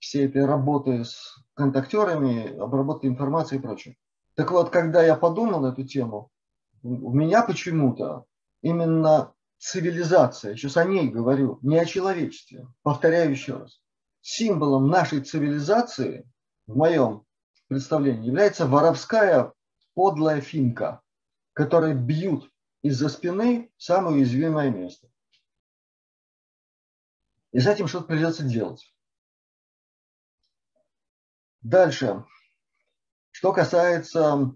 всей 0.00 0.26
этой 0.26 0.44
работы 0.44 1.04
с 1.04 1.38
контактерами, 1.54 2.56
обработки 2.58 3.06
информации 3.06 3.56
и 3.56 3.60
прочее. 3.60 3.96
Так 4.34 4.50
вот, 4.50 4.70
когда 4.70 5.02
я 5.02 5.14
подумал 5.14 5.60
на 5.60 5.68
эту 5.68 5.84
тему, 5.84 6.30
у 6.86 7.12
меня 7.12 7.42
почему-то 7.42 8.26
именно 8.62 9.34
цивилизация, 9.58 10.54
сейчас 10.54 10.76
о 10.76 10.84
ней 10.84 11.08
говорю, 11.08 11.58
не 11.62 11.78
о 11.78 11.84
человечестве, 11.84 12.66
повторяю 12.82 13.30
еще 13.30 13.56
раз, 13.56 13.80
символом 14.20 14.88
нашей 14.88 15.20
цивилизации 15.20 16.30
в 16.66 16.76
моем 16.76 17.24
представлении 17.68 18.26
является 18.26 18.66
воровская 18.66 19.52
подлая 19.94 20.40
финка, 20.40 21.00
которая 21.54 21.94
бьют 21.94 22.50
из-за 22.82 23.08
спины 23.08 23.72
самое 23.76 24.16
уязвимое 24.16 24.70
место. 24.70 25.08
И 27.52 27.58
с 27.58 27.66
этим 27.66 27.88
что-то 27.88 28.06
придется 28.06 28.44
делать. 28.44 28.94
Дальше. 31.62 32.24
Что 33.30 33.52
касается 33.52 34.54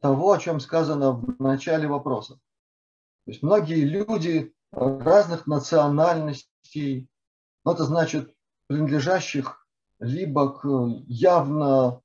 того, 0.00 0.32
о 0.32 0.38
чем 0.38 0.60
сказано 0.60 1.12
в 1.12 1.40
начале 1.40 1.86
вопроса. 1.88 2.34
То 3.24 3.30
есть 3.30 3.42
многие 3.42 3.84
люди 3.84 4.52
разных 4.70 5.46
национальностей, 5.46 7.08
ну, 7.64 7.72
это 7.72 7.84
значит 7.84 8.34
принадлежащих 8.66 9.66
либо 9.98 10.52
к 10.52 10.68
явно 11.06 12.02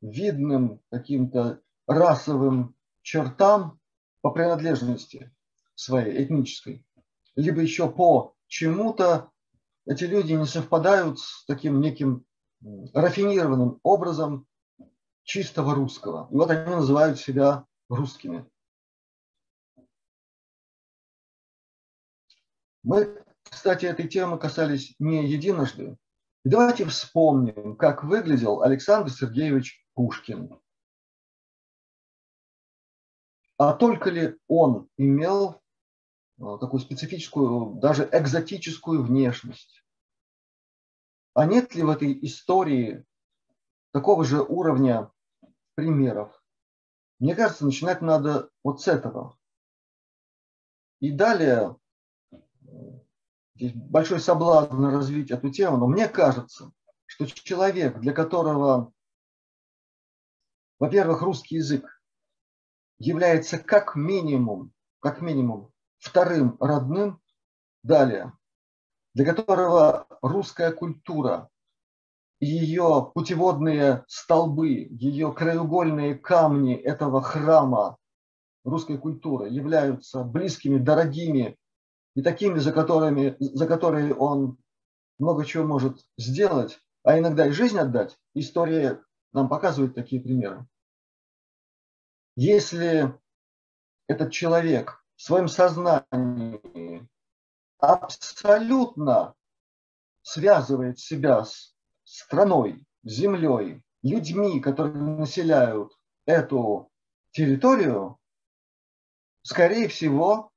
видным 0.00 0.80
каким-то 0.90 1.60
расовым 1.86 2.74
чертам 3.02 3.78
по 4.22 4.30
принадлежности 4.30 5.30
своей 5.74 6.24
этнической, 6.24 6.86
либо 7.36 7.60
еще 7.60 7.90
по 7.90 8.34
чему-то 8.46 9.30
эти 9.86 10.04
люди 10.04 10.32
не 10.32 10.46
совпадают 10.46 11.18
с 11.18 11.44
таким 11.46 11.80
неким 11.80 12.24
рафинированным 12.94 13.80
образом 13.82 14.46
чистого 15.24 15.74
русского. 15.74 16.28
И 16.30 16.34
вот 16.34 16.50
они 16.50 16.70
называют 16.70 17.18
себя 17.18 17.66
русскими. 17.88 18.48
Мы, 22.82 23.24
кстати, 23.42 23.86
этой 23.86 24.08
темы 24.08 24.38
касались 24.38 24.94
не 24.98 25.26
единожды. 25.26 25.96
давайте 26.44 26.84
вспомним, 26.84 27.76
как 27.76 28.04
выглядел 28.04 28.62
Александр 28.62 29.10
Сергеевич 29.10 29.84
Пушкин. 29.94 30.60
А 33.56 33.72
только 33.72 34.10
ли 34.10 34.36
он 34.46 34.88
имел 34.98 35.62
Э, 36.38 36.58
такую 36.60 36.80
специфическую, 36.80 37.74
даже 37.76 38.08
экзотическую 38.10 39.02
внешность. 39.02 39.84
А 41.32 41.46
нет 41.46 41.74
ли 41.74 41.82
в 41.82 41.90
этой 41.90 42.18
истории 42.24 43.04
такого 43.92 44.24
же 44.24 44.42
уровня 44.42 45.10
примеров? 45.74 46.42
Мне 47.18 47.34
кажется, 47.34 47.64
начинать 47.64 48.02
надо 48.02 48.50
вот 48.62 48.80
с 48.82 48.88
этого. 48.88 49.38
И 51.00 51.10
далее, 51.10 51.76
здесь 53.54 53.72
большой 53.74 54.20
соблазн 54.20 54.86
развить 54.86 55.30
эту 55.30 55.50
тему, 55.50 55.76
но 55.76 55.86
мне 55.86 56.08
кажется, 56.08 56.72
что 57.06 57.26
человек, 57.26 57.98
для 58.00 58.12
которого, 58.12 58.92
во-первых, 60.78 61.22
русский 61.22 61.56
язык 61.56 62.02
является 62.98 63.58
как 63.58 63.96
минимум, 63.96 64.72
как 65.00 65.20
минимум 65.20 65.72
вторым 65.98 66.56
родным. 66.60 67.20
Далее, 67.82 68.32
для 69.12 69.26
которого 69.26 70.06
русская 70.22 70.72
культура 70.72 71.50
ее 72.40 73.10
путеводные 73.14 74.04
столбы, 74.08 74.88
ее 74.90 75.32
краеугольные 75.32 76.14
камни 76.14 76.74
этого 76.74 77.22
храма 77.22 77.96
русской 78.64 78.98
культуры 78.98 79.48
являются 79.48 80.24
близкими, 80.24 80.78
дорогими 80.78 81.56
и 82.14 82.22
такими, 82.22 82.58
за, 82.58 82.72
которыми, 82.72 83.36
за 83.38 83.66
которые 83.66 84.14
он 84.14 84.58
много 85.18 85.44
чего 85.44 85.64
может 85.64 86.04
сделать, 86.18 86.80
а 87.02 87.18
иногда 87.18 87.46
и 87.46 87.52
жизнь 87.52 87.78
отдать. 87.78 88.16
История 88.34 89.02
нам 89.32 89.48
показывает 89.48 89.94
такие 89.94 90.20
примеры. 90.20 90.66
Если 92.36 93.14
этот 94.08 94.32
человек 94.32 95.04
в 95.16 95.22
своем 95.22 95.48
сознании 95.48 97.06
абсолютно 97.78 99.34
связывает 100.22 100.98
себя 100.98 101.44
с 101.44 101.73
страной, 102.14 102.86
землей, 103.02 103.82
людьми, 104.02 104.60
которые 104.60 104.94
населяют 104.94 105.92
эту 106.26 106.92
территорию, 107.32 108.18
скорее 109.42 109.88
всего, 109.88 110.52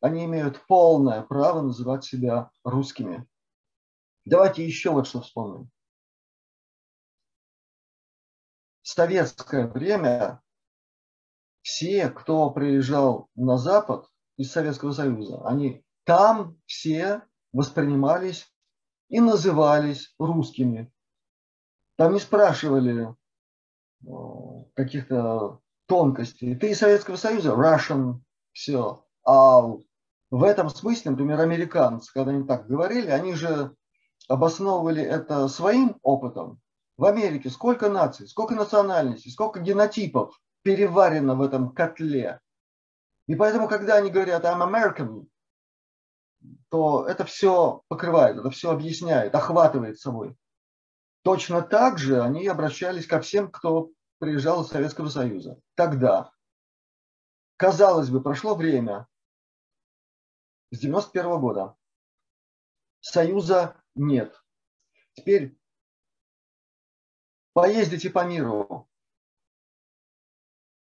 они 0.00 0.26
имеют 0.26 0.64
полное 0.68 1.22
право 1.22 1.62
называть 1.62 2.04
себя 2.04 2.52
русскими. 2.62 3.26
Давайте 4.24 4.64
еще 4.64 4.90
вот 4.90 5.08
что 5.08 5.20
вспомним. 5.20 5.68
В 8.82 8.88
советское 8.88 9.66
время 9.66 10.40
все, 11.62 12.08
кто 12.08 12.50
приезжал 12.50 13.28
на 13.34 13.58
Запад 13.58 14.08
из 14.36 14.52
Советского 14.52 14.92
Союза, 14.92 15.44
они 15.44 15.84
там 16.04 16.56
все 16.66 17.22
воспринимались 17.52 18.48
и 19.08 19.18
назывались 19.20 20.14
русскими. 20.18 20.90
Там 22.00 22.14
не 22.14 22.18
спрашивали 22.18 23.14
э, 24.06 24.10
каких-то 24.74 25.60
тонкостей. 25.84 26.56
Ты 26.56 26.70
из 26.70 26.78
Советского 26.78 27.16
Союза? 27.16 27.50
Russian. 27.50 28.20
Все. 28.52 29.04
А 29.22 29.60
в 30.30 30.42
этом 30.42 30.70
смысле, 30.70 31.10
например, 31.10 31.38
американцы, 31.40 32.10
когда 32.10 32.30
они 32.30 32.46
так 32.46 32.66
говорили, 32.66 33.10
они 33.10 33.34
же 33.34 33.76
обосновывали 34.28 35.02
это 35.02 35.46
своим 35.48 35.98
опытом. 36.00 36.62
В 36.96 37.04
Америке 37.04 37.50
сколько 37.50 37.90
наций, 37.90 38.26
сколько 38.28 38.54
национальностей, 38.54 39.30
сколько 39.30 39.60
генотипов 39.60 40.40
переварено 40.62 41.34
в 41.34 41.42
этом 41.42 41.68
котле. 41.68 42.40
И 43.26 43.34
поэтому, 43.34 43.68
когда 43.68 43.96
они 43.96 44.08
говорят 44.10 44.46
I'm 44.46 44.66
American, 44.66 45.26
то 46.70 47.06
это 47.06 47.26
все 47.26 47.82
покрывает, 47.88 48.38
это 48.38 48.48
все 48.48 48.70
объясняет, 48.70 49.34
охватывает 49.34 49.98
собой. 49.98 50.34
Точно 51.22 51.60
так 51.62 51.98
же 51.98 52.22
они 52.22 52.46
обращались 52.46 53.06
ко 53.06 53.20
всем, 53.20 53.50
кто 53.50 53.90
приезжал 54.18 54.62
из 54.62 54.68
Советского 54.68 55.08
Союза. 55.08 55.60
Тогда, 55.74 56.32
казалось 57.56 58.08
бы, 58.08 58.22
прошло 58.22 58.54
время, 58.54 59.06
с 60.70 60.78
91 60.78 61.40
года, 61.40 61.76
Союза 63.00 63.76
нет. 63.94 64.42
Теперь 65.14 65.58
поездите 67.52 68.08
по 68.08 68.24
миру, 68.24 68.88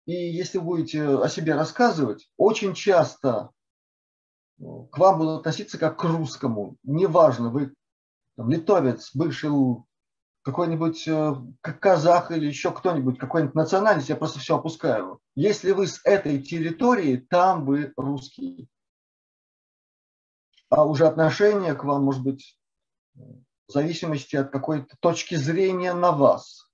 и 0.05 0.13
если 0.13 0.59
будете 0.59 1.03
о 1.03 1.27
себе 1.29 1.55
рассказывать, 1.55 2.29
очень 2.37 2.73
часто 2.73 3.51
э, 4.59 4.63
к 4.91 4.97
вам 4.97 5.17
будут 5.17 5.39
относиться 5.39 5.77
как 5.77 5.99
к 5.99 6.03
русскому. 6.03 6.77
Неважно, 6.83 7.49
вы 7.49 7.73
там, 8.35 8.49
литовец, 8.49 9.15
бывший 9.15 9.49
какой-нибудь 10.45 11.07
э, 11.07 11.33
казах 11.61 12.29
или 12.29 12.45
еще 12.45 12.71
кто-нибудь, 12.71 13.17
какой-нибудь 13.17 13.55
национальность, 13.55 14.09
я 14.09 14.15
просто 14.15 14.37
все 14.39 14.57
опускаю. 14.57 15.19
Если 15.33 15.71
вы 15.71 15.87
с 15.87 15.99
этой 16.03 16.39
территории, 16.39 17.17
там 17.17 17.65
вы 17.65 17.91
русский. 17.97 18.69
а 20.69 20.85
уже 20.85 21.07
отношение 21.07 21.73
к 21.73 21.83
вам 21.83 22.03
может 22.03 22.21
быть 22.21 22.57
в 23.15 23.71
зависимости 23.71 24.35
от 24.35 24.51
какой-то 24.51 24.95
точки 24.99 25.33
зрения 25.33 25.93
на 25.93 26.11
вас. 26.11 26.69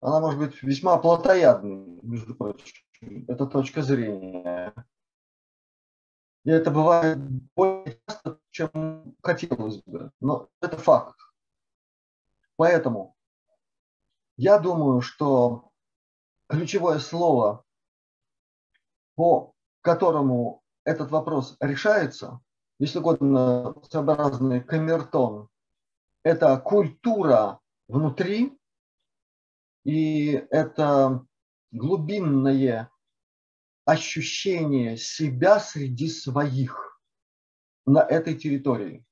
Она 0.00 0.20
может 0.20 0.38
быть 0.38 0.62
весьма 0.62 0.96
плотоядной, 0.96 2.00
между 2.02 2.34
прочим. 2.34 2.84
Это 3.26 3.46
точка 3.46 3.82
зрения. 3.82 4.72
И 6.44 6.50
это 6.50 6.70
бывает 6.70 7.18
более 7.54 8.00
часто, 8.06 8.38
чем 8.50 9.14
хотелось 9.22 9.82
бы. 9.82 10.10
Но 10.20 10.48
это 10.62 10.78
факт. 10.78 11.18
Поэтому 12.58 13.14
я 14.36 14.58
думаю, 14.58 15.00
что 15.00 15.70
ключевое 16.48 16.98
слово, 16.98 17.64
по 19.14 19.54
которому 19.80 20.64
этот 20.84 21.12
вопрос 21.12 21.56
решается, 21.60 22.40
если 22.80 22.98
угодно, 22.98 23.76
сообразный 23.88 24.60
камертон, 24.60 25.48
это 26.24 26.58
культура 26.58 27.60
внутри, 27.86 28.58
и 29.84 30.32
это 30.50 31.24
глубинное 31.70 32.90
ощущение 33.84 34.96
себя 34.96 35.60
среди 35.60 36.08
своих 36.08 37.00
на 37.86 38.00
этой 38.00 38.36
территории. 38.36 39.06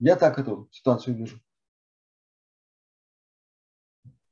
Я 0.00 0.16
так 0.16 0.38
эту 0.38 0.68
ситуацию 0.72 1.14
вижу. 1.14 1.38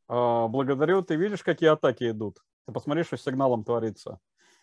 А, 0.09 0.49
благодарю. 0.49 1.03
Ты 1.03 1.17
видишь, 1.17 1.43
какие 1.43 1.69
атаки 1.69 2.11
идут? 2.11 2.39
Ты 2.67 2.73
посмотри, 2.73 3.05
что 3.05 3.17
с 3.17 3.23
сигналом 3.23 3.65
творится. 3.65 4.19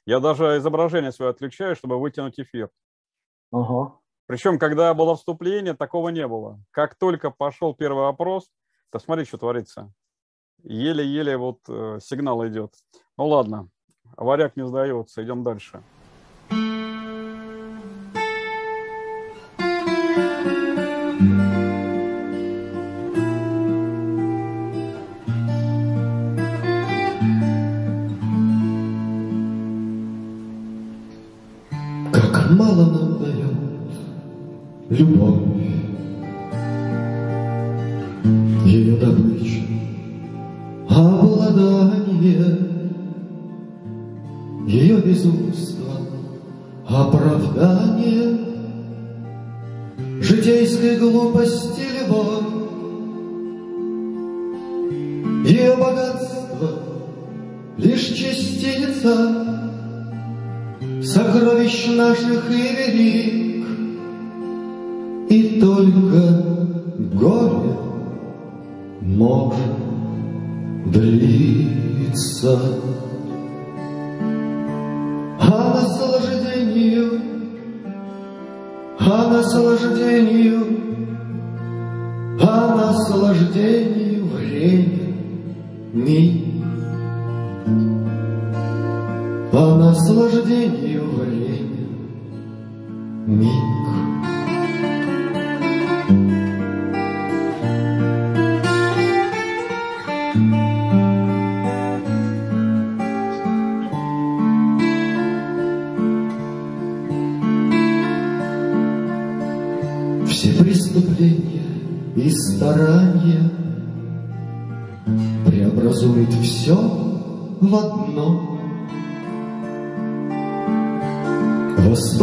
Я 0.05 0.19
даже 0.19 0.57
изображение 0.57 1.11
свое 1.11 1.31
отключаю, 1.31 1.75
чтобы 1.75 1.99
вытянуть 1.99 2.39
эфир. 2.39 2.69
Ага. 3.51 3.99
Причем, 4.27 4.57
когда 4.57 4.93
было 4.93 5.15
вступление, 5.15 5.75
такого 5.75 6.09
не 6.09 6.27
было. 6.27 6.59
Как 6.71 6.95
только 6.95 7.29
пошел 7.29 7.75
первый 7.75 8.03
вопрос, 8.03 8.51
то 8.89 8.97
смотри, 8.97 9.25
что 9.25 9.37
творится. 9.37 9.93
Еле-еле 10.63 11.37
вот 11.37 11.59
э, 11.69 11.99
сигнал 12.01 12.45
идет. 12.47 12.73
Ну 13.17 13.27
ладно, 13.27 13.69
варяг 14.17 14.55
не 14.55 14.65
сдается, 14.65 15.23
идем 15.23 15.43
дальше. 15.43 15.83
Миг. 86.33 86.65
По 89.51 89.75
наслаждению 89.75 91.03
время 91.11 91.87
миг. 93.27 93.84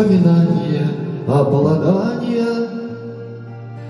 Воспоминания, 0.02 0.88
обладания, 1.28 2.68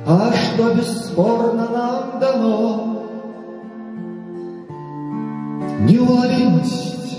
А 0.06 0.30
что 0.34 0.74
бесспорно 0.74 1.68
нам 1.70 2.20
дано, 2.20 3.08
Неуловимость 5.80 7.18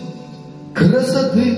красоты, 0.75 1.57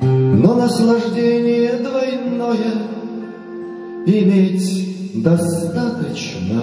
Но 0.00 0.54
наслаждение 0.54 1.74
двойное 1.74 2.72
Иметь 4.06 5.22
достаточно 5.22 6.62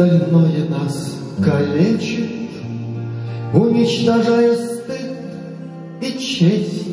остальное 0.00 0.64
нас 0.68 1.16
калечит, 1.44 2.30
уничтожая 3.52 4.56
стыд 4.56 5.12
и 6.00 6.18
честь. 6.18 6.86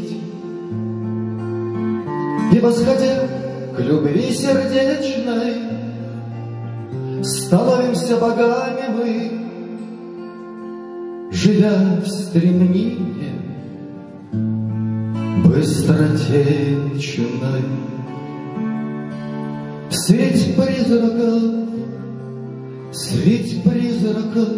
И 2.51 2.59
восходя 2.59 3.29
к 3.75 3.79
любви 3.79 4.33
сердечной, 4.33 5.55
становимся 7.23 8.17
богами 8.17 8.89
мы, 8.89 9.31
живя 11.31 12.01
в 12.03 12.07
стремлении 12.07 13.31
быстротечной. 15.45 17.63
Средь 19.89 20.55
призраков, 20.55 21.66
средь 22.97 23.63
призраков, 23.63 24.49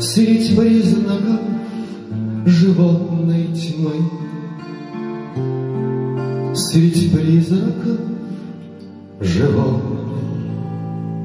Средь 0.00 0.56
признаков 0.56 1.40
животной 2.46 3.48
тьмы, 3.48 3.92
Средь 6.54 7.12
призраков, 7.12 8.00
живот 9.20 9.82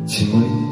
тьмы. 0.07 0.66